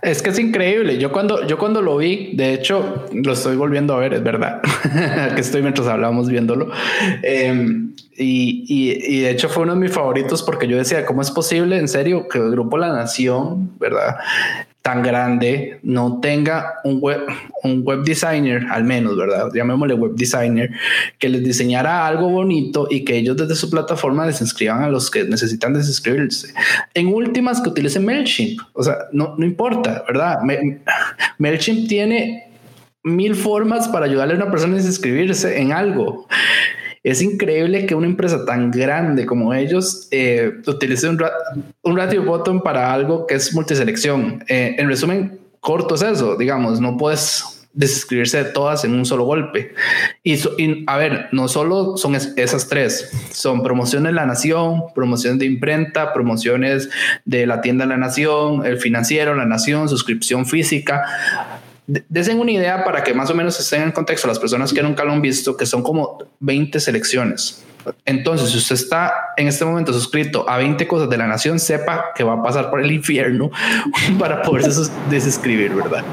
[0.03, 0.97] Es que es increíble.
[0.97, 4.63] Yo cuando, yo cuando lo vi, de hecho, lo estoy volviendo a ver, es verdad,
[5.35, 6.71] que estoy mientras hablábamos viéndolo.
[7.23, 11.23] Em, y, y, y, de hecho fue uno de mis favoritos porque yo decía, ¿cómo
[11.23, 14.17] es posible en serio que el grupo La Nación, verdad?
[14.85, 17.23] tan grande no tenga un web,
[17.63, 19.49] un web designer, al menos, ¿verdad?
[19.55, 20.73] Llamémosle web designer,
[21.19, 25.11] que les diseñara algo bonito y que ellos desde su plataforma les inscriban a los
[25.11, 26.53] que necesitan desinscribirse.
[26.93, 28.61] En últimas, que utilicen MailChimp.
[28.75, 30.41] O sea, no, no importa, ¿verdad?
[31.39, 32.53] MailChimp tiene
[33.05, 36.27] mil formas para ayudarle a una persona a desinscribirse en algo
[37.05, 41.23] es increíble que una empresa tan grande como ellos eh, utilice un,
[41.83, 44.43] un, ratio button para algo que es multiselección.
[44.49, 49.25] Eh, en resumen, corto es eso, digamos, no puedes desescribirse de todas en un solo
[49.25, 49.75] golpe.
[50.23, 50.39] Y,
[50.87, 56.15] a ver, no solo son esas tres, son promociones de la nación, promociones de imprenta,
[56.15, 56.89] promociones
[57.27, 61.05] de la tienda de la nación, el financiero, la nación, suscripción física
[61.87, 65.05] Desen una idea para que más o menos estén en contexto las personas que nunca
[65.05, 67.65] lo han visto, que son como 20 selecciones.
[68.05, 72.13] Entonces, si usted está en este momento suscrito a 20 cosas de la nación, sepa
[72.15, 73.51] que va a pasar por el infierno
[74.19, 76.05] para poderse desescribir, ¿verdad?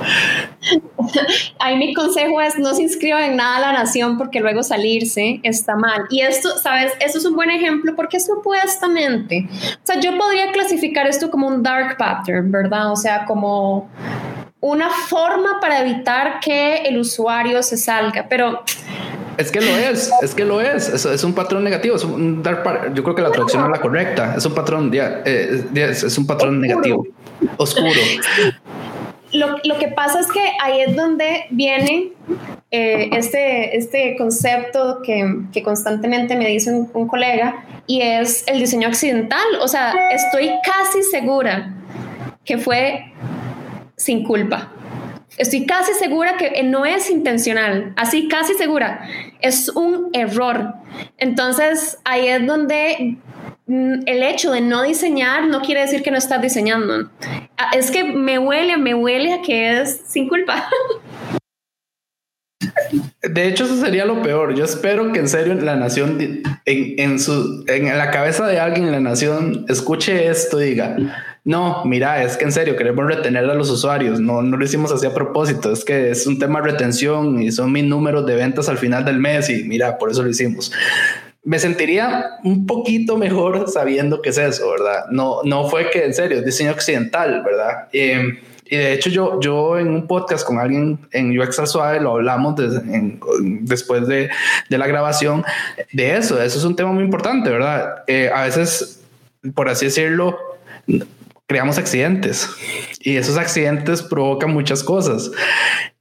[1.59, 5.39] Ahí mi consejo es no se inscriban en nada a la nación porque luego salirse
[5.43, 6.05] está mal.
[6.09, 6.91] Y esto, ¿sabes?
[6.99, 11.63] Esto es un buen ejemplo porque supuestamente, o sea, yo podría clasificar esto como un
[11.63, 12.91] dark pattern, ¿verdad?
[12.91, 13.89] O sea, como
[14.61, 18.63] una forma para evitar que el usuario se salga, pero...
[19.37, 22.43] Es que lo es, es que lo es, es, es un patrón negativo, es un
[22.43, 26.27] dark yo creo que la traducción es la correcta, es un patrón, eh, es un
[26.27, 27.07] patrón negativo,
[27.57, 27.99] oscuro.
[29.33, 32.11] Lo, lo, que pasa es que ahí es donde viene
[32.69, 38.59] eh, este, este concepto que, que, constantemente me dice un, un colega y es el
[38.59, 39.45] diseño accidental.
[39.61, 41.73] O sea, estoy casi segura
[42.43, 43.05] que fue
[44.01, 44.71] sin culpa.
[45.37, 49.07] Estoy casi segura que no es intencional, así casi segura,
[49.39, 50.73] es un error.
[51.17, 53.17] Entonces ahí es donde
[53.65, 57.09] mm, el hecho de no diseñar no quiere decir que no estás diseñando.
[57.57, 60.67] Ah, es que me huele, me huele a que es sin culpa.
[63.21, 64.55] De hecho, eso sería lo peor.
[64.55, 68.85] Yo espero que en serio la nación, en, en, su, en la cabeza de alguien
[68.85, 70.97] en la nación, escuche esto y diga,
[71.43, 74.91] no, mira, es que en serio queremos retener a los usuarios, no, no lo hicimos
[74.91, 78.35] así a propósito, es que es un tema de retención y son mis números de
[78.35, 80.71] ventas al final del mes y mira, por eso lo hicimos.
[81.43, 85.05] Me sentiría un poquito mejor sabiendo que es eso, ¿verdad?
[85.09, 87.87] No, no fue que en serio, diseño occidental, ¿verdad?
[87.91, 92.11] Eh, y de hecho yo, yo en un podcast con alguien en UX Suave lo
[92.11, 92.55] hablamos
[93.41, 94.29] después de,
[94.69, 95.43] de, la grabación
[95.91, 96.41] de eso.
[96.41, 98.03] Eso es un tema muy importante, ¿verdad?
[98.07, 99.03] Eh, a veces,
[99.55, 100.37] por así decirlo,
[101.51, 102.49] creamos accidentes
[103.01, 105.31] y esos accidentes provocan muchas cosas.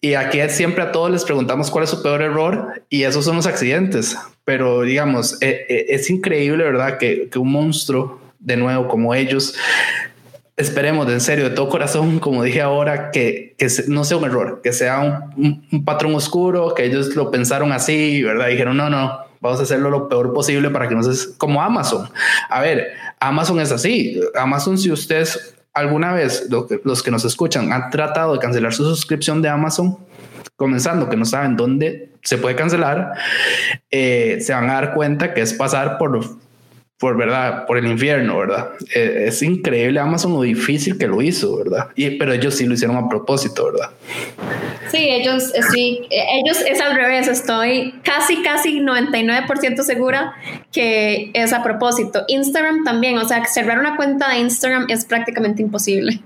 [0.01, 3.35] Y aquí siempre a todos les preguntamos cuál es su peor error y esos son
[3.35, 4.17] los accidentes.
[4.45, 6.99] Pero digamos, e, e, es, increíble, ¿verdad?
[6.99, 9.57] Que, que, un monstruo, de nuevo, como ellos,
[10.57, 14.27] esperemos de en serio, de todo corazón, como dije ahora, que, que no sea un
[14.27, 15.01] error, que sea
[15.37, 18.47] un, un, patrón oscuro, que ellos lo pensaron así, ¿verdad?
[18.47, 21.37] dijeron, no, no, vamos a hacerlo lo peor posible para que no se...
[21.37, 22.09] como Amazon.
[22.49, 24.21] A ver, Amazon es así.
[24.35, 26.49] Amazon, si ustedes alguna vez,
[26.85, 29.99] los que nos escuchan, han tratado de cancelar su suscripción de Amazon,
[30.57, 33.15] comenzando que no saben dónde se puede cancelar,
[33.91, 36.23] eh, se van a dar cuenta que es pasar por
[37.01, 38.73] por verdad, por el infierno, ¿verdad?
[38.95, 41.89] Eh, es increíble Amazon lo difícil que lo hizo, ¿verdad?
[41.95, 43.89] Y, pero ellos sí lo hicieron a propósito, ¿verdad?
[44.91, 50.35] Sí, ellos eh, sí, eh, ellos es al revés, estoy casi, casi 99% segura
[50.73, 52.25] que es a propósito.
[52.29, 56.21] Instagram también, o sea, cerrar una cuenta de Instagram es prácticamente imposible.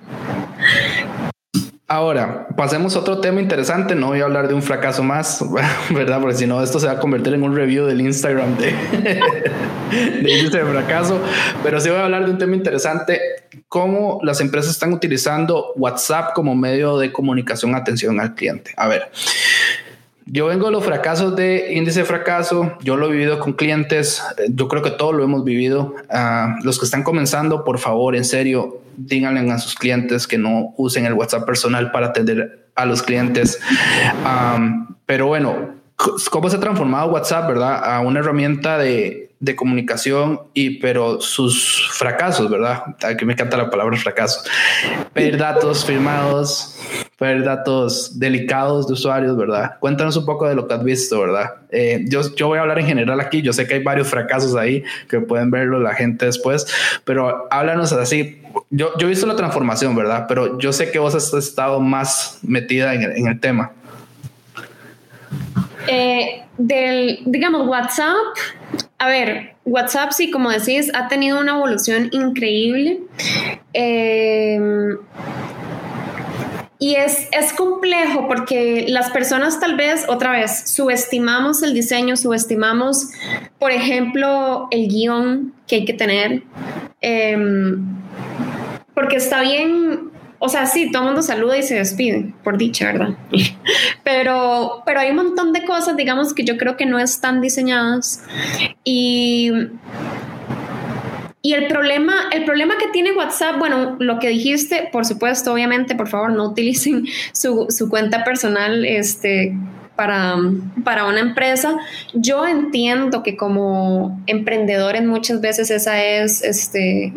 [1.94, 3.94] Ahora, pasemos a otro tema interesante.
[3.94, 5.44] No voy a hablar de un fracaso más,
[5.90, 6.20] ¿verdad?
[6.20, 8.72] Porque si no, esto se va a convertir en un review del Instagram de,
[9.92, 11.20] de de fracaso.
[11.62, 13.20] Pero sí voy a hablar de un tema interesante:
[13.68, 18.72] cómo las empresas están utilizando WhatsApp como medio de comunicación, atención al cliente.
[18.76, 19.12] A ver,
[20.27, 24.22] yo vengo de los fracasos de índice de fracaso, yo lo he vivido con clientes,
[24.49, 25.95] yo creo que todos lo hemos vivido.
[26.11, 30.72] Uh, los que están comenzando, por favor, en serio, díganle a sus clientes que no
[30.77, 33.61] usen el WhatsApp personal para atender a los clientes.
[34.25, 35.75] Um, pero bueno,
[36.31, 37.85] ¿cómo se ha transformado WhatsApp, verdad?
[37.85, 42.82] A una herramienta de, de comunicación y pero sus fracasos, ¿verdad?
[43.05, 44.40] Aquí me encanta la palabra fracaso.
[45.14, 46.78] Ver datos firmados,
[47.20, 49.78] ver datos delicados de usuarios, ¿verdad?
[49.80, 51.53] Cuéntanos un poco de lo que has visto, ¿verdad?
[51.70, 54.57] Eh, yo, yo voy a hablar en general aquí, yo sé que hay varios fracasos
[54.57, 56.66] ahí que pueden verlo la gente después,
[57.05, 58.40] pero háblanos así.
[58.70, 60.24] Yo, yo he visto la transformación, ¿verdad?
[60.28, 63.72] Pero yo sé que vos has estado más metida en el, en el tema.
[65.86, 68.36] Eh, del, digamos, WhatsApp,
[69.05, 73.00] a ver, WhatsApp sí, como decís, ha tenido una evolución increíble.
[73.74, 74.59] Eh,
[76.78, 83.11] y es, es complejo porque las personas tal vez, otra vez, subestimamos el diseño, subestimamos,
[83.59, 86.42] por ejemplo, el guion que hay que tener.
[87.02, 87.36] Eh,
[88.94, 90.13] porque está bien
[90.45, 93.14] o sea, sí, todo el mundo saluda y se despide, por dicha, ¿verdad?
[94.05, 98.22] pero, pero hay un montón de cosas, digamos, que yo creo que no están diseñadas.
[98.84, 99.51] Y,
[101.40, 105.95] y el problema, el problema que tiene WhatsApp, bueno, lo que dijiste, por supuesto, obviamente,
[105.95, 109.57] por favor, no utilicen su, su cuenta personal, este
[109.97, 110.36] para,
[110.84, 111.76] para una empresa.
[112.12, 117.12] Yo entiendo que como emprendedores muchas veces esa es este,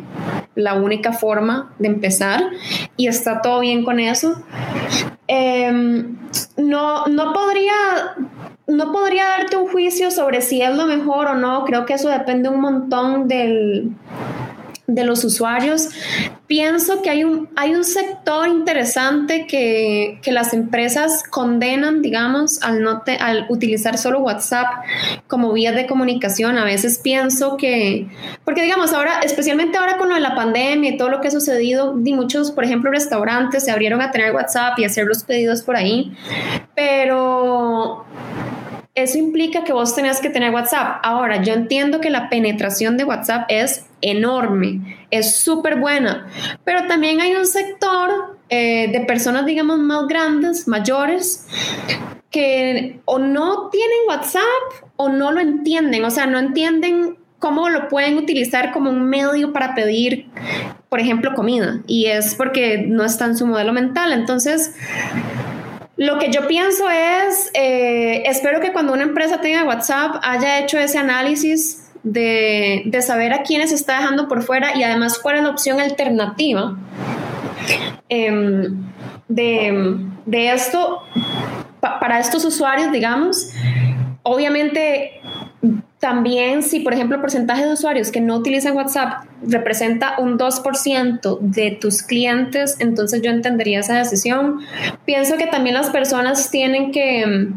[0.56, 2.44] la única forma de empezar
[2.96, 4.42] y está todo bien con eso.
[5.28, 6.18] Em,
[6.58, 7.74] no, no podría
[8.68, 11.64] no podría darte un juicio sobre si es lo mejor o no.
[11.64, 13.94] Creo que eso depende un montón del,
[14.88, 15.90] de los usuarios,
[16.48, 23.02] pienso que hay un, hay un sector interesante que, las empresas condenan, digamos, al, no
[23.20, 24.68] al utilizar solo WhatsApp
[25.28, 26.58] como vía de comunicación.
[26.58, 28.08] A veces pienso que,
[28.46, 31.32] porque digamos, ahora, especialmente ahora con lo de la pandemia y todo lo que ha
[31.32, 35.64] sucedido, y muchos, por ejemplo, restaurantes se abrieron a tener WhatsApp y hacer los pedidos
[35.64, 36.14] por ahí,
[36.76, 38.06] pero
[38.98, 41.02] eso implica que vos tenés que tener WhatsApp.
[41.04, 46.28] Ahora, yo entiendo que la penetración de WhatsApp es enorme, es súper buena,
[46.64, 51.48] pero también hay un sector eh, de personas, digamos, más grandes, mayores,
[52.32, 54.42] que o no tienen WhatsApp
[54.96, 59.54] o no lo entienden, o sea, no entienden cómo lo pueden utilizar como un medio
[59.54, 60.26] para pedir,
[60.90, 64.12] por ejemplo, comida, y es porque no está en su modelo mental.
[64.12, 64.74] Entonces,
[65.98, 70.78] lo que yo pienso es, eh, espero que cuando una empresa tenga WhatsApp haya hecho
[70.78, 75.50] ese análisis de, saber a quiénes está dejando por fuera y además cuál es la
[75.50, 76.78] opción alternativa
[78.10, 78.84] em,
[79.28, 81.04] de, esto
[81.80, 83.50] para estos usuarios, digamos.
[84.22, 85.22] Obviamente
[86.00, 91.40] también si, por ejemplo, el porcentaje de usuarios que no utilizan WhatsApp representa un 2%
[91.40, 94.60] de tus clientes, entonces yo entendería esa decisión.
[95.06, 97.48] Pienso que también las personas tienen que,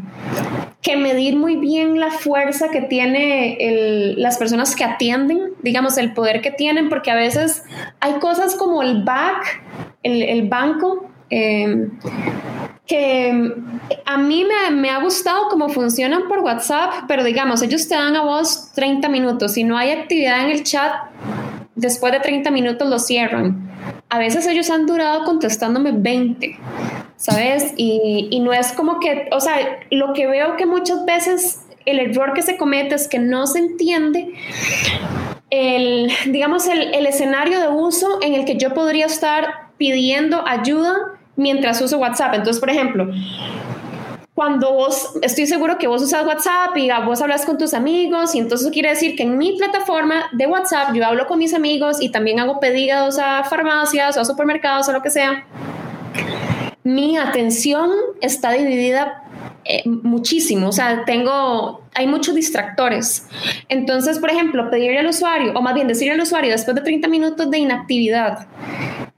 [0.81, 6.41] que medir muy bien la fuerza que tiene las personas que atienden, digamos, el poder
[6.41, 7.63] que tienen, porque a veces
[7.99, 9.61] hay cosas como el back,
[10.01, 11.07] el, banco.
[11.29, 11.89] Eh,
[12.91, 13.53] que
[14.05, 18.23] a mí me, ha gustado cómo funcionan por WhatsApp, pero digamos, ellos te dan a
[18.23, 19.53] vos 30 minutos.
[19.53, 20.91] Si no hay actividad en el chat,
[21.73, 23.71] después de 30 minutos lo cierran.
[24.09, 26.59] A veces ellos han durado contestándome 20,
[27.15, 27.73] ¿sabes?
[27.77, 29.55] Y, y no es como que, o sea,
[29.89, 33.59] lo que veo que muchas veces el error que se comete es que no se
[33.59, 34.33] entiende
[35.49, 41.20] el, digamos, el, el escenario de uso en el que yo podría estar pidiendo ayuda
[41.41, 42.35] mientras uso WhatsApp.
[42.35, 43.09] Entonces, por ejemplo,
[44.33, 48.39] cuando vos, estoy seguro que vos usas WhatsApp y vos hablas con tus amigos y
[48.39, 52.09] entonces quiere decir que en mi plataforma de WhatsApp yo hablo con mis amigos y
[52.09, 55.45] también hago pedidos a farmacias o a supermercados o lo que sea.
[56.83, 59.23] Mi atención está dividida
[59.65, 63.27] eh, muchísimo, o sea, tengo, hay muchos distractores.
[63.69, 67.07] Entonces, por ejemplo, pedirle al usuario, o más bien decirle al usuario después de 30
[67.09, 68.47] minutos de inactividad,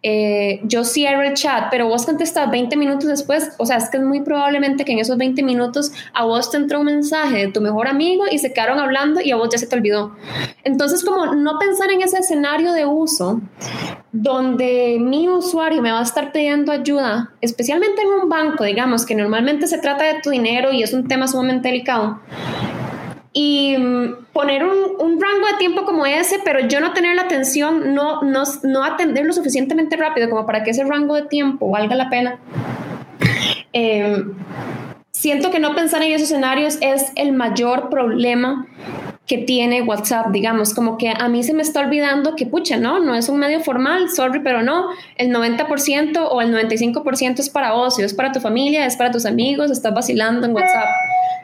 [0.06, 3.97] eh, yo cierro el chat, pero vos contestas 20 minutos después, o sea, es que
[3.97, 7.47] es muy probablemente que en esos 20 minutos a vos te entró un mensaje de
[7.47, 10.14] tu mejor amigo y se quedaron hablando y a vos ya se te olvidó.
[10.66, 13.41] Entonces, como no pensar en ese escenario de uso
[14.12, 19.16] donde mi usuario me va a estar pidiendo ayuda, especialmente en un banco, digamos, que
[19.16, 22.20] normalmente se trata de tu dinero y es un tema sumamente delicado
[23.34, 27.94] y mm, poner un, rango de tiempo como ese, pero yo no tener la atención,
[27.94, 31.96] no, no, no atender lo suficientemente rápido como para que ese rango de tiempo valga
[31.96, 32.40] la pena.
[33.76, 34.36] Em,
[35.12, 38.68] siento que no pensar en esos escenarios es el mayor problema
[39.26, 42.99] que tiene WhatsApp, digamos, como que a mí se me está olvidando que, pucha, no,
[42.99, 47.74] no es un medio formal, sorry, pero no, el 90% o el 95% es para
[47.74, 50.88] ocio, es para tu familia, es para tus amigos, estás vacilando en WhatsApp.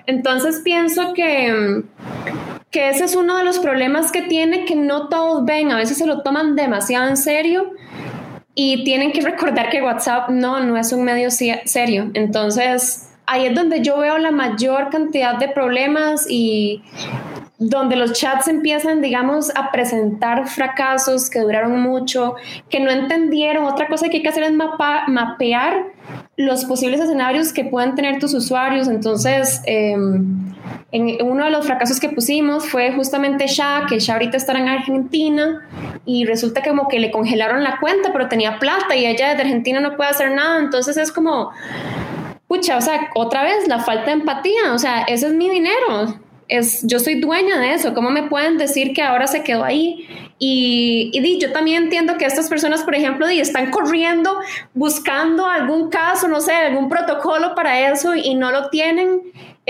[0.08, 1.84] Entonces pienso que,
[2.70, 5.98] que ese es uno de los problemas que tiene, que no todos ven, a veces
[5.98, 7.72] se lo toman demasiado en serio
[8.56, 12.12] y tienen que recordar que WhatsApp no, no es un medio serio.
[12.14, 16.82] Entonces, ahí es donde yo veo la mayor cantidad de problemas y
[17.60, 22.36] donde los chats empiezan, digamos, a presentar fracasos que duraron mucho,
[22.70, 23.66] que no entendieron.
[23.66, 25.88] Otra cosa que hay que hacer es mapear
[26.38, 28.88] los posibles escenarios que puedan tener tus usuarios.
[28.88, 30.56] Entonces, em,
[30.94, 34.70] en uno de los fracasos que pusimos fue justamente Sha, que Sha ahorita está en
[34.70, 35.68] Argentina
[36.06, 39.82] y resulta como que le congelaron la cuenta, pero tenía plata y ella desde Argentina
[39.82, 40.60] no puede hacer nada.
[40.60, 41.52] Entonces es como,
[42.48, 46.20] pucha, o sea, otra vez la falta de empatía, o sea, ese es mi dinero
[46.50, 50.08] es, yo soy dueña de eso, ¿cómo me pueden decir que ahora se quedó ahí?
[50.40, 54.40] Y, y yo también entiendo que estas personas, por ejemplo, están corriendo
[54.74, 59.22] buscando algún caso, no sé, algún protocolo para eso y no lo tienen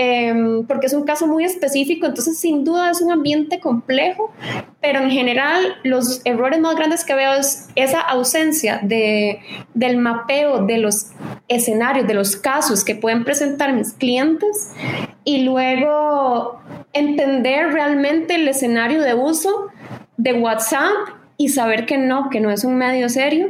[0.02, 4.32] Em, porque es un caso muy específico, entonces sin duda es un ambiente complejo,
[4.80, 9.40] pero en general los errores más grandes que veo es esa ausencia de,
[9.74, 11.08] del mapeo de los
[11.48, 14.70] escenarios, de los casos que pueden presentar mis clientes
[15.24, 16.60] y luego
[16.92, 19.68] entender realmente el escenario de uso
[20.16, 20.92] de WhatsApp
[21.36, 23.48] y saber que no, que no es un medio serio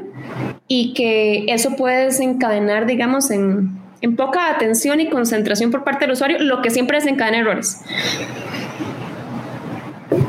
[0.68, 6.12] y que eso puede desencadenar, digamos, en, en poca atención y concentración por parte del
[6.12, 7.82] usuario, lo que siempre desencadena errores.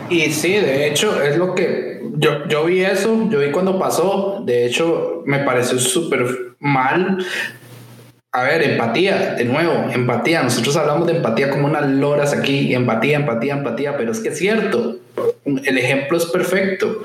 [0.10, 4.42] Y sí, de hecho, es lo que yo, yo vi eso, yo vi cuando pasó,
[4.46, 7.26] de hecho, me pareció súper mal.
[8.34, 10.42] A ver, empatía, de nuevo, empatía.
[10.42, 14.38] Nosotros hablamos de empatía como unas loras aquí, empatía, empatía, empatía, pero es que es
[14.38, 14.98] cierto,
[15.46, 17.04] el ejemplo es perfecto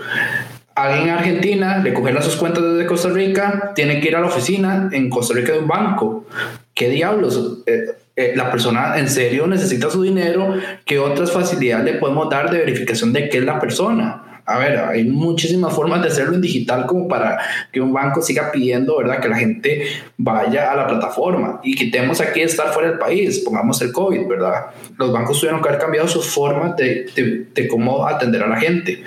[0.76, 4.26] alguien en Argentina le cogen sus cuentas desde Costa Rica, tiene que ir a la
[4.26, 6.26] oficina en Costa Rica de un banco.
[6.74, 7.62] ¿Qué diablos?
[7.66, 10.54] Eh, eh, la persona en serio necesita su dinero.
[10.84, 14.22] ¿Qué otras facilidades le podemos dar de verificación de qué es la persona?
[14.46, 17.38] A ver, hay muchísimas formas de hacerlo en digital como para
[17.72, 19.20] que un banco siga pidiendo, ¿verdad?
[19.20, 19.86] Que la gente
[20.16, 24.66] vaya a la plataforma y quitemos aquí estar fuera del país, pongamos el COVID, ¿verdad?
[24.96, 28.56] Los bancos tuvieron que haber cambiado sus formas de, de, de cómo atender a la
[28.56, 29.02] gente.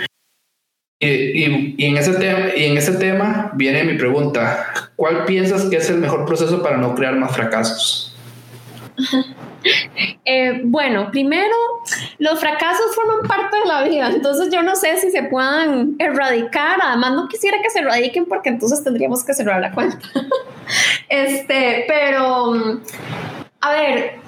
[1.01, 5.77] Y, y, en ese tema, y en ese tema viene mi pregunta, ¿cuál piensas que
[5.77, 8.13] es el mejor proceso para no crear más fracasos?
[10.25, 11.55] Eh, bueno, primero,
[12.17, 16.79] los fracasos forman parte de la vida, entonces yo no sé si se puedan erradicar,
[16.81, 19.99] además no quisiera que se erradiquen porque entonces tendríamos que cerrar la cuenta.
[21.09, 22.81] este, pero,
[23.61, 24.19] a ver,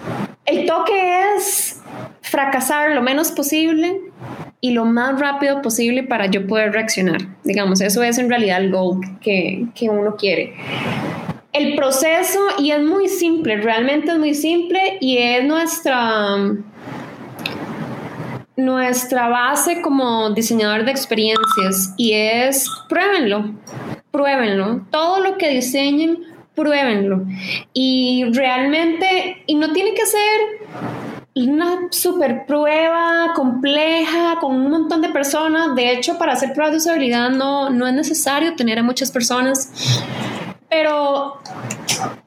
[0.46, 1.82] el toque es
[2.22, 4.02] fracasar lo menos posible,
[4.62, 7.20] y lo más rápido posible para yo poder reaccionar.
[7.44, 10.54] Digamos, eso es en realidad el goal que, que uno quiere.
[11.54, 16.38] El proceso, y es muy simple, realmente es muy simple y es nuestra,
[18.56, 23.54] nuestra base como diseñador de experiencias y es pruébenlo,
[24.12, 24.86] pruébenlo.
[24.92, 26.20] Todo lo que diseñen,
[26.56, 27.26] pruébenlo.
[27.74, 35.10] Y realmente, y no tiene que ser una super prueba compleja con un montón de
[35.10, 35.76] personas.
[35.76, 39.70] De hecho, para hacer pruebas de usabilidad no, no es necesario tener a muchas personas.
[40.72, 41.42] Pero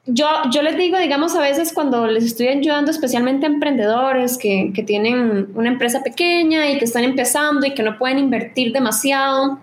[0.05, 4.71] yo, yo les digo, digamos, a veces cuando les estoy ayudando, especialmente a emprendedores que,
[4.73, 9.57] que tienen una empresa pequeña y que están empezando y que no pueden invertir demasiado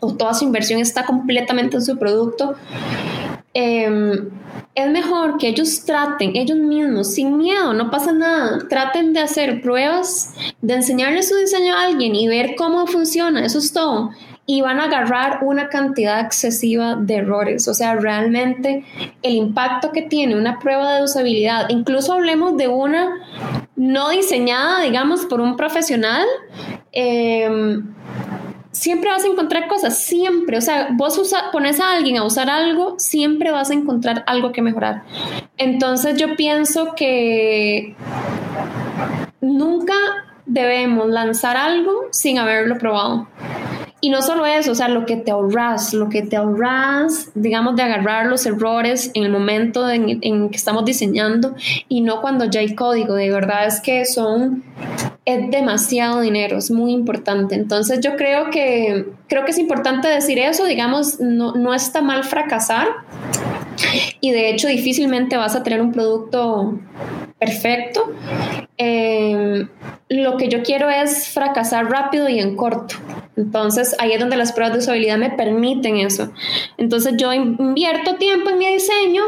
[0.00, 2.54] o toda su inversión está completamente en su producto.
[3.54, 4.20] Eh,
[4.74, 9.60] es mejor que ellos traten ellos mismos, sin miedo, no pasa nada, traten de hacer
[9.60, 14.10] pruebas, de enseñarle su diseño a alguien y ver cómo funciona, eso es todo.
[14.44, 17.68] Y van a agarrar una cantidad excesiva de errores.
[17.68, 18.84] O sea, realmente
[19.22, 23.08] el impacto que tiene una prueba de usabilidad, incluso hablemos de una
[23.76, 26.26] no diseñada, digamos, por un profesional,
[26.92, 27.80] eh,
[28.72, 30.58] siempre vas a encontrar cosas, siempre.
[30.58, 31.20] O sea, vos
[31.52, 35.02] pones a alguien a usar algo, siempre vas a encontrar algo que mejorar.
[35.56, 37.94] Entonces yo pienso que
[39.40, 39.94] nunca
[40.46, 43.28] debemos lanzar algo sin haberlo probado.
[44.04, 47.76] Y no solo eso, o sea, lo que te ahorras, lo que te ahorras, digamos,
[47.76, 51.54] de agarrar los errores en el momento en, en, que estamos diseñando
[51.88, 53.14] y no cuando ya hay código.
[53.14, 54.64] De verdad es que son,
[55.24, 57.54] es demasiado dinero, es muy importante.
[57.54, 62.24] Entonces yo creo que, creo que es importante decir eso, digamos, no, no está mal
[62.24, 62.88] fracasar
[64.20, 66.76] y de hecho difícilmente vas a tener un producto
[67.38, 68.12] perfecto.
[68.78, 69.66] Eh,
[70.08, 72.96] lo que yo quiero es fracasar rápido y en corto.
[73.36, 76.30] Entonces ahí es donde las pruebas de usabilidad me permiten eso.
[76.76, 79.22] Entonces yo invierto tiempo en mi diseño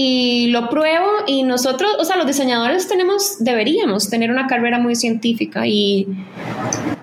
[0.00, 4.94] y lo pruebo y nosotros, o sea, los diseñadores tenemos, deberíamos tener una carrera muy
[4.94, 6.06] científica y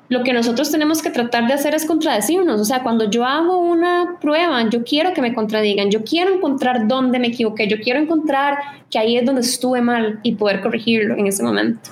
[0.08, 2.62] lo que nosotros tenemos que tratar de hacer es contradecirnos.
[2.62, 6.88] O sea, cuando yo hago una prueba, yo quiero que me contradigan, yo quiero encontrar
[6.88, 8.58] dónde me equivoqué, yo quiero encontrar
[8.90, 11.90] que ahí es donde estuve mal y poder corregirlo en ese momento.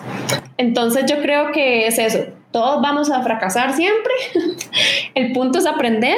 [0.57, 2.19] Entonces yo creo que es eso.
[2.53, 4.13] Todos vamos a fracasar siempre.
[5.15, 6.17] El punto es aprender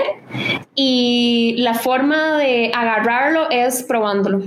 [0.76, 4.42] y la forma de agarrarlo es probándolo.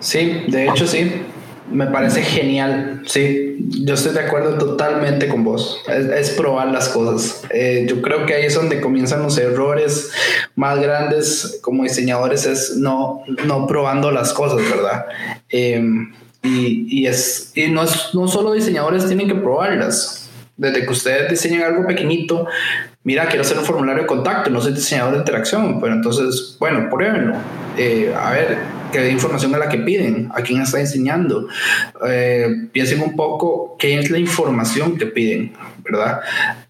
[0.00, 1.22] Sí, de hecho sí.
[1.70, 3.02] Me parece genial.
[3.06, 5.80] Sí, yo estoy de acuerdo totalmente con vos.
[5.88, 7.44] Es, probar las cosas.
[7.50, 10.10] Eh, yo creo que ahí es donde comienzan los errores
[10.54, 15.06] más grandes como diseñadores, es no, no probando las cosas, ¿verdad?
[15.48, 16.12] Em,
[16.42, 20.30] y, es, y no, es, no solo diseñadores tienen que probarlas.
[20.56, 22.46] Desde que ustedes diseñan algo pequeñito,
[23.04, 26.88] mira, quiero hacer un formulario de contacto, no soy diseñador de interacción, pero entonces, bueno,
[26.90, 27.36] pruébenlo.
[27.76, 28.58] Eh, a ver,
[28.92, 31.48] qué información es la que piden, a quién está enseñando.
[32.06, 36.20] Eh, piensen un poco qué es la información que piden, ¿verdad?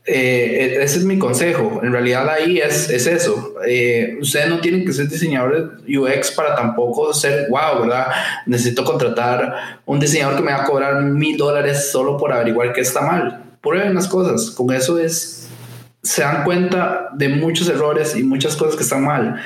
[0.04, 1.80] Eh, ese es mi consejo.
[1.82, 3.54] En realidad ahí es, es eso.
[4.20, 8.08] ustedes no tienen que ser diseñadores UX para tampoco ser, wow, ¿verdad?
[8.46, 12.80] Necesito contratar un diseñador que me va a cobrar mil dólares solo por averiguar qué
[12.80, 13.44] está mal.
[13.60, 14.50] Prueben las cosas.
[14.50, 15.42] Con eso es
[16.02, 19.40] se dan cuenta de muchos errores y muchas cosas que están mal.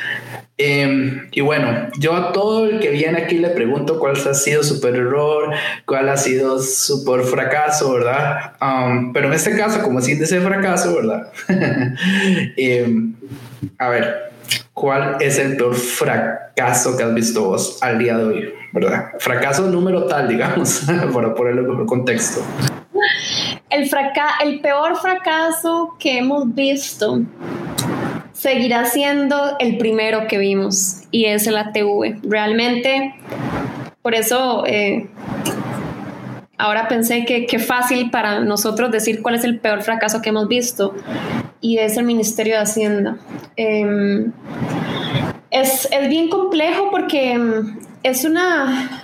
[0.59, 4.63] Em, y bueno, yo a todo el que viene aquí le pregunto cuál ha sido
[4.63, 5.55] su error,
[5.85, 8.55] cuál ha sido su peor fracaso, ¿verdad?
[8.63, 11.31] Um, pero en este caso, como es índice de fracaso, ¿verdad?
[12.57, 13.15] Em,
[13.77, 14.33] a ver,
[14.73, 19.11] ¿cuál es el peor fracaso que has visto vos al día de hoy, ¿verdad?
[19.19, 22.43] Fracaso número tal, digamos, para ponerlo en contexto.
[23.69, 23.91] El,
[24.43, 27.21] el peor fracaso que hemos visto
[28.37, 32.21] seguirá siendo el primero que vimos y es el ATV.
[32.23, 33.15] Realmente,
[34.03, 35.09] por eso eh,
[36.59, 40.49] ahora pensé que qué fácil para nosotros decir cuál es el peor fracaso que hemos
[40.49, 40.95] visto
[41.61, 43.17] y es el Ministerio de Hacienda.
[43.57, 44.33] Em,
[45.51, 49.03] es, es, bien complejo porque em, es una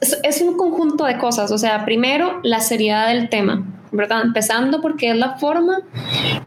[0.00, 1.50] es, un conjunto de cosas.
[1.52, 4.22] O sea, primero, la seriedad del tema, ¿verdad?
[4.24, 5.80] Empezando porque es la forma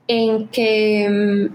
[0.08, 1.50] en que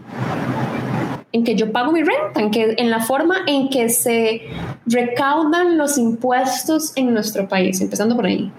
[1.34, 4.42] en que yo pago mi renta, en, que, en la forma en que se
[4.86, 8.52] recaudan los impuestos en nuestro país, empezando por ahí.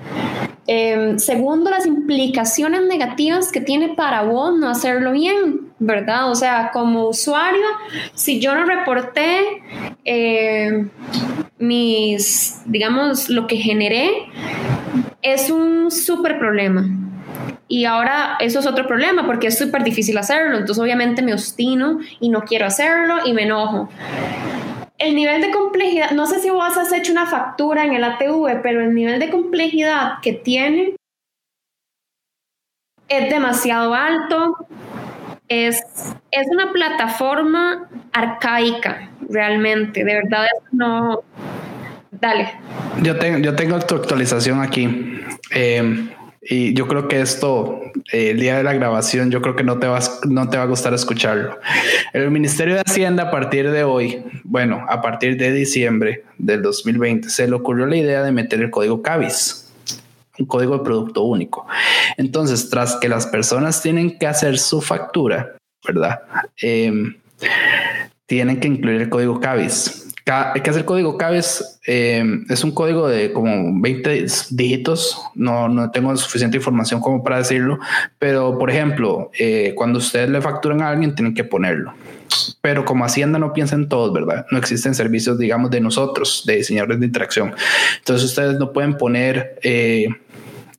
[0.67, 6.29] Em, segundo, las implicaciones negativas que tiene para vos no hacerlo bien, ¿verdad?
[6.29, 7.65] O sea, como usuario,
[8.13, 9.39] si yo no reporté
[10.03, 10.89] eh,
[11.57, 14.09] mis, digamos, lo que generé,
[15.21, 17.04] es un súper problema.
[17.67, 20.57] Y ahora eso es otro problema porque es súper difícil hacerlo.
[20.57, 23.89] Entonces obviamente me obstino y no quiero hacerlo y me enojo.
[24.97, 28.61] El nivel de complejidad, no sé si vos has hecho una factura en el ATV,
[28.61, 30.95] pero el nivel de complejidad que tiene
[33.07, 34.67] es demasiado alto.
[35.47, 35.83] Es,
[36.31, 40.03] es una plataforma arcaica, realmente.
[40.03, 41.23] De verdad, no.
[42.11, 42.51] Dale.
[43.01, 45.19] Yo tengo, yo tengo tu actualización aquí.
[45.51, 46.09] Eh,
[46.47, 47.81] y yo creo que esto,
[48.11, 50.63] eh, el día de la grabación, yo creo que no te, vas, no te va
[50.63, 51.59] a gustar escucharlo.
[52.13, 57.29] El Ministerio de Hacienda a partir de hoy, bueno, a partir de diciembre del 2020,
[57.29, 59.73] se le ocurrió la idea de meter el código CABIS,
[60.37, 61.65] un código de producto único.
[62.15, 66.21] Entonces, tras que las personas tienen que hacer su factura, ¿verdad?
[66.61, 67.15] Em,
[68.27, 73.31] tienen que incluir el código CABIS que hacer código CABES eh, es un código de
[73.31, 75.21] como 20 dígitos.
[75.35, 77.77] No, no tengo suficiente información como para decirlo,
[78.17, 81.93] pero por ejemplo, eh, cuando ustedes le facturan a alguien, tienen que ponerlo.
[82.61, 84.47] Pero como Hacienda no piensa en todos, ¿verdad?
[84.49, 87.53] No existen servicios, digamos, de nosotros, de diseñadores de interacción.
[87.99, 90.07] Entonces ustedes no pueden poner eh,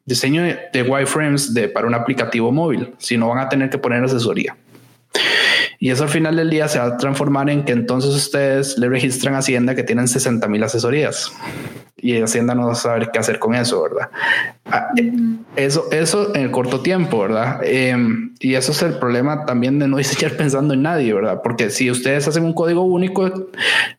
[0.05, 4.57] diseño de wireframes de, para un aplicativo móvil, sino van a tener que poner asesoría.
[5.79, 8.89] Y eso al final del día se va a transformar en que entonces ustedes le
[8.89, 11.33] registran a Hacienda que tienen 60 mil asesorías.
[11.97, 14.11] Y Hacienda no va a saber qué hacer con eso, ¿verdad?
[14.67, 14.89] Ah,
[15.57, 17.61] eso, eso en el corto tiempo, ¿verdad?
[17.65, 21.41] Em, y eso es el problema también de no diseñar pensando en nadie, ¿verdad?
[21.43, 23.49] Porque si ustedes hacen un código único,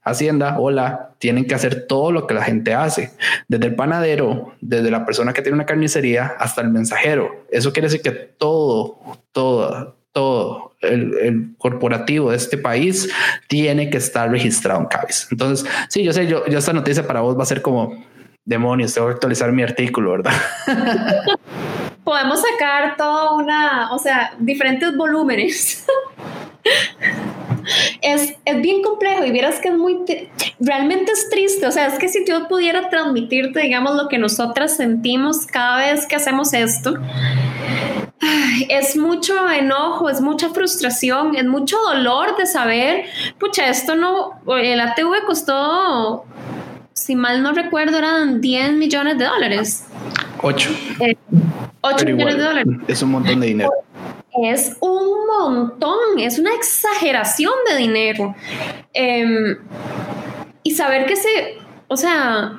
[0.03, 3.11] Hacienda, hola, tienen que hacer todo lo que la gente hace,
[3.47, 7.45] desde el panadero, desde la persona que tiene una carnicería hasta el mensajero.
[7.49, 8.99] Eso quiere decir que todo,
[9.31, 13.09] todo, todo el, corporativo de este país
[13.47, 15.27] tiene que estar registrado en CABIS.
[15.31, 18.03] Entonces, sí, yo sé, yo, yo esta noticia para vos va a ser como
[18.45, 20.33] demonios, tengo que actualizar mi artículo, ¿verdad?
[22.03, 25.85] Podemos sacar toda una, o sea, diferentes volúmenes.
[28.01, 29.97] es, es bien complejo y vieras que es muy,
[30.59, 34.77] realmente es triste, o sea, es que si yo pudiera transmitirte, digamos, lo que nosotras
[34.77, 36.95] sentimos cada vez que hacemos esto,
[38.69, 43.05] es mucho enojo, es mucha frustración, es mucho dolor de saber,
[43.39, 46.25] pucha, esto no, el ATV costó,
[46.93, 49.85] si mal no recuerdo, eran 10 millones de dólares.
[50.41, 50.69] 8.
[51.81, 52.67] 8 eh, millones de dólares.
[52.87, 53.71] Es un montón de dinero.
[54.43, 58.35] Es un montón, es una exageración de dinero.
[58.93, 59.57] Em,
[60.63, 61.57] y saber que se,
[61.87, 62.57] o sea,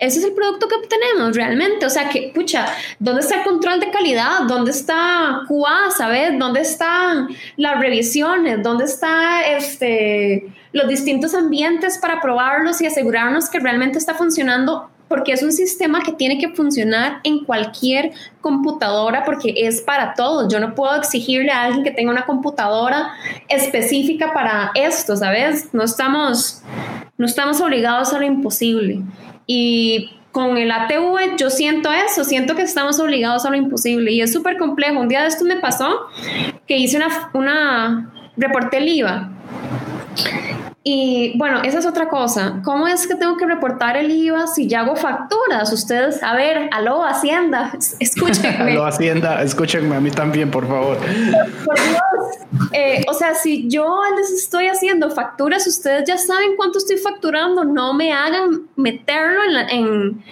[0.00, 1.84] ese es el producto que obtenemos realmente.
[1.84, 2.66] O sea, que, pucha,
[2.98, 4.40] ¿dónde está el control de calidad?
[4.48, 5.90] ¿Dónde está QA?
[5.96, 6.38] ¿Sabes?
[6.38, 8.62] ¿Dónde están las revisiones?
[8.62, 14.88] ¿Dónde están este, los distintos ambientes para probarlos y asegurarnos que realmente está funcionando?
[15.06, 20.50] Porque es un sistema que tiene que funcionar en cualquier computadora porque es para todos.
[20.50, 23.12] Yo no puedo exigirle a alguien que tenga una computadora
[23.48, 25.74] específica para esto, ¿sabes?
[25.74, 26.62] No estamos,
[27.18, 29.02] no estamos obligados a lo imposible.
[29.46, 34.20] Y con el ATV yo siento eso, siento que estamos obligados a lo imposible y
[34.20, 35.00] es súper complejo.
[35.00, 36.06] Un día de esto me pasó
[36.66, 39.30] que hice una, una reporté el IVA
[40.82, 42.60] y bueno, esa es otra cosa.
[42.64, 45.70] ¿Cómo es que tengo que reportar el IVA si ya hago facturas?
[45.72, 48.72] Ustedes, a ver, aló, Hacienda, escúchenme.
[48.72, 50.96] aló, Hacienda, escúchenme a mí también, por favor.
[50.96, 52.00] Por Dios.
[52.72, 57.64] Eh, o sea, si yo les estoy haciendo facturas, ustedes ya saben cuánto estoy facturando.
[57.64, 60.22] No me hagan meterlo en,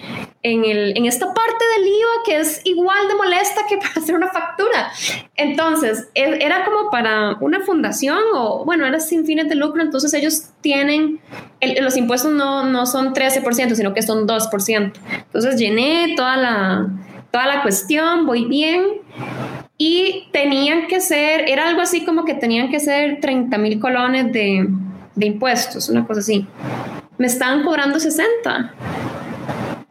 [0.43, 4.15] en, el, en esta parte del IVA que es igual de molesta que para hacer
[4.15, 4.91] una factura.
[5.35, 10.13] Entonces, e, era como para una fundación o, bueno, era sin fines de lucro, entonces
[10.13, 11.19] ellos tienen,
[11.81, 14.93] los impuestos no, no son 13%, sino que son 2%.
[15.25, 16.87] Entonces llené toda la,
[17.31, 18.83] toda la cuestión, voy bien.
[19.81, 24.31] Y tenían que ser, era algo así como que tenían que ser 30 mil colones
[24.33, 24.67] de,
[25.15, 26.45] de impuestos, una cosa así.
[27.17, 28.73] Me estaban cobrando 60.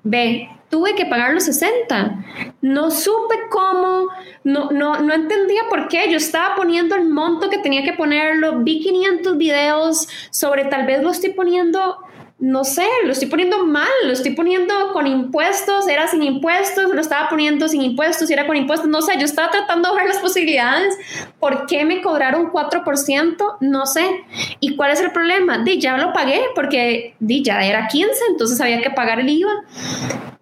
[0.02, 2.24] Ve, tuve que pagar los 60.
[2.60, 4.08] No supe cómo,
[4.44, 6.10] no, no, no entendía por qué.
[6.10, 11.02] Yo estaba poniendo el monto que tenía que ponerlo, vi 500 videos sobre tal vez
[11.02, 11.96] lo estoy poniendo,
[12.40, 17.00] no sé, lo estoy poniendo mal, lo estoy poniendo con impuestos, era sin impuestos, lo
[17.00, 20.18] estaba poniendo sin impuestos, era con impuestos, no sé, yo estaba tratando de ver las
[20.18, 20.96] posibilidades.
[21.40, 23.56] ¿Por qué me cobraron 4%?
[23.60, 24.24] No sé.
[24.60, 25.58] ¿Y cuál es el problema?
[25.58, 29.52] Di, ya lo pagué porque di, ya era 15, entonces había que pagar el IVA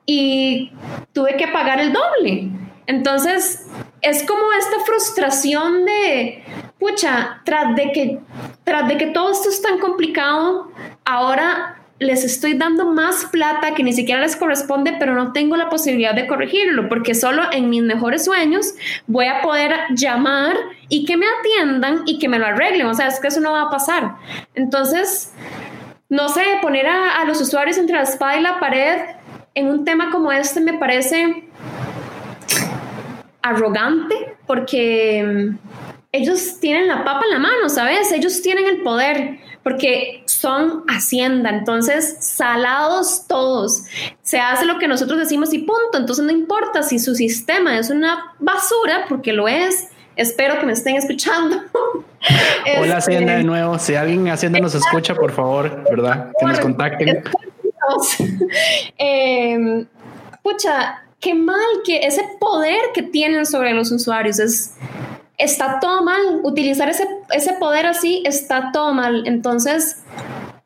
[0.05, 0.73] y
[1.15, 2.51] tuve que pagar el doble.
[2.87, 3.67] Entonces,
[4.03, 6.45] es como esta frustración de,
[6.79, 8.21] pucha, tras de que,
[8.65, 10.71] tras de que todo esto es tan complicado,
[11.05, 15.71] ahora les estoy dando más plata que ni siquiera les corresponde, pero no tengo la
[15.71, 18.75] posibilidad de corregirlo, porque solo en mis mejores sueños
[19.07, 20.57] voy a poder llamar
[20.89, 22.87] y que me atiendan y que me lo arreglen.
[22.87, 24.17] O sea, es que eso no va a pasar.
[24.55, 25.33] Entonces,
[26.09, 29.01] no sé, poner a, los usuarios entre la espada y la pared
[29.55, 31.45] en un tema como este me parece
[33.41, 35.59] arrogante porque mm,
[36.13, 38.13] ellos tienen la papa en la mano, ¿sabes?
[38.13, 43.83] Ellos tienen el poder porque son hacienda, entonces salados todos.
[44.23, 47.91] Se hace lo que nosotros decimos y punto, entonces no importa si su sistema es
[47.91, 49.89] una basura, porque lo es.
[50.15, 51.63] Espero que me estén escuchando.
[52.79, 56.31] Hola Hacienda de nuevo, si alguien Hacienda nos escucha, por favor, ¿verdad?
[56.39, 57.25] Que nos contacten.
[60.45, 64.77] Pucha, qué mal que ese poder que tienen sobre los usuarios es
[65.39, 66.41] está todo mal.
[66.43, 69.27] Utilizar ese, ese poder así está todo mal.
[69.27, 70.05] Entonces,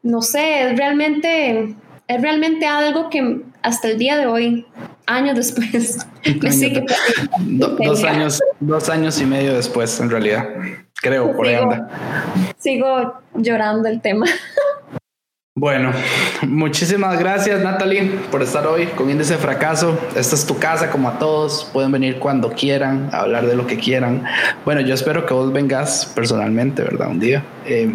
[0.03, 1.75] no sé, es realmente,
[2.09, 4.66] es realmente algo que hasta el día de hoy,
[5.07, 5.99] años después,
[7.79, 10.49] dos años, dos años y medio después, en realidad.
[11.03, 11.89] Creo, por ahí anda.
[12.59, 14.27] Sigo llorando el tema.
[15.61, 15.93] Bueno,
[16.49, 19.99] muchísimas gracias Natalie por estar hoy con Índice de Fracaso.
[20.17, 21.69] Esta es tu casa como a todos.
[21.71, 24.25] Pueden venir cuando quieran, a hablar de lo que quieran.
[24.65, 27.11] Bueno, yo espero que vos vengas personalmente, ¿verdad?
[27.11, 27.45] Un día.
[27.67, 27.93] Eh,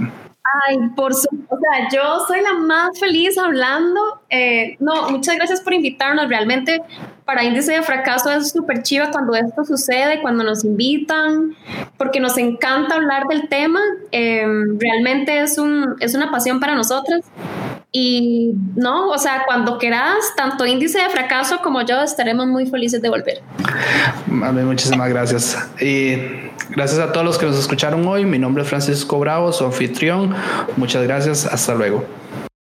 [0.68, 4.00] Ay, por su, o sea, yo soy la más feliz hablando.
[4.30, 6.30] Eh, no, muchas gracias por invitarnos.
[6.30, 6.84] Realmente
[7.26, 11.56] para Índice de Fracaso es súper chiva cuando esto sucede, cuando nos invitan,
[11.98, 13.80] porque nos encanta hablar del tema.
[14.12, 14.46] Eh,
[14.78, 17.22] realmente es, un, es una pasión para nosotras.
[17.98, 23.02] Y no, o sea, cuando quieras, tanto índice de fracaso como yo estaremos muy felices
[23.02, 23.42] de volver.
[24.28, 25.58] muchísimas gracias.
[25.80, 26.18] Y
[26.72, 28.26] gracias a todos los que nos escucharon hoy.
[28.26, 30.36] Mi nombre es Francisco Bravo, su anfitrión.
[30.76, 31.46] Muchas gracias.
[31.46, 32.04] Hasta luego.